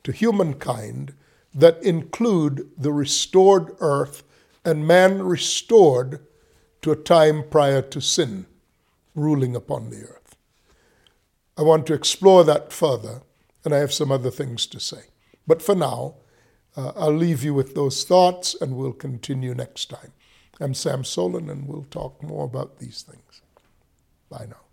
to 0.03 0.11
humankind 0.11 1.13
that 1.53 1.83
include 1.83 2.71
the 2.75 2.91
restored 2.91 3.75
earth 3.79 4.23
and 4.65 4.87
man 4.87 5.21
restored 5.21 6.25
to 6.81 6.89
a 6.89 6.95
time 6.95 7.43
prior 7.47 7.83
to 7.83 8.01
sin 8.01 8.47
ruling 9.13 9.55
upon 9.55 9.91
the 9.91 10.01
earth. 10.01 10.35
I 11.55 11.61
want 11.61 11.85
to 11.85 11.93
explore 11.93 12.43
that 12.45 12.73
further, 12.73 13.21
and 13.63 13.71
I 13.71 13.77
have 13.77 13.93
some 13.93 14.11
other 14.11 14.31
things 14.31 14.65
to 14.65 14.79
say. 14.79 15.03
But 15.45 15.61
for 15.61 15.75
now, 15.75 16.15
uh, 16.75 16.93
I'll 16.95 17.13
leave 17.13 17.43
you 17.43 17.53
with 17.53 17.75
those 17.75 18.03
thoughts, 18.03 18.55
and 18.59 18.75
we'll 18.75 18.93
continue 18.93 19.53
next 19.53 19.91
time. 19.91 20.13
I'm 20.59 20.73
Sam 20.73 21.03
Solen, 21.03 21.51
and 21.51 21.67
we'll 21.67 21.85
talk 21.91 22.23
more 22.23 22.45
about 22.45 22.79
these 22.79 23.03
things. 23.03 23.41
Bye 24.29 24.47
now. 24.49 24.66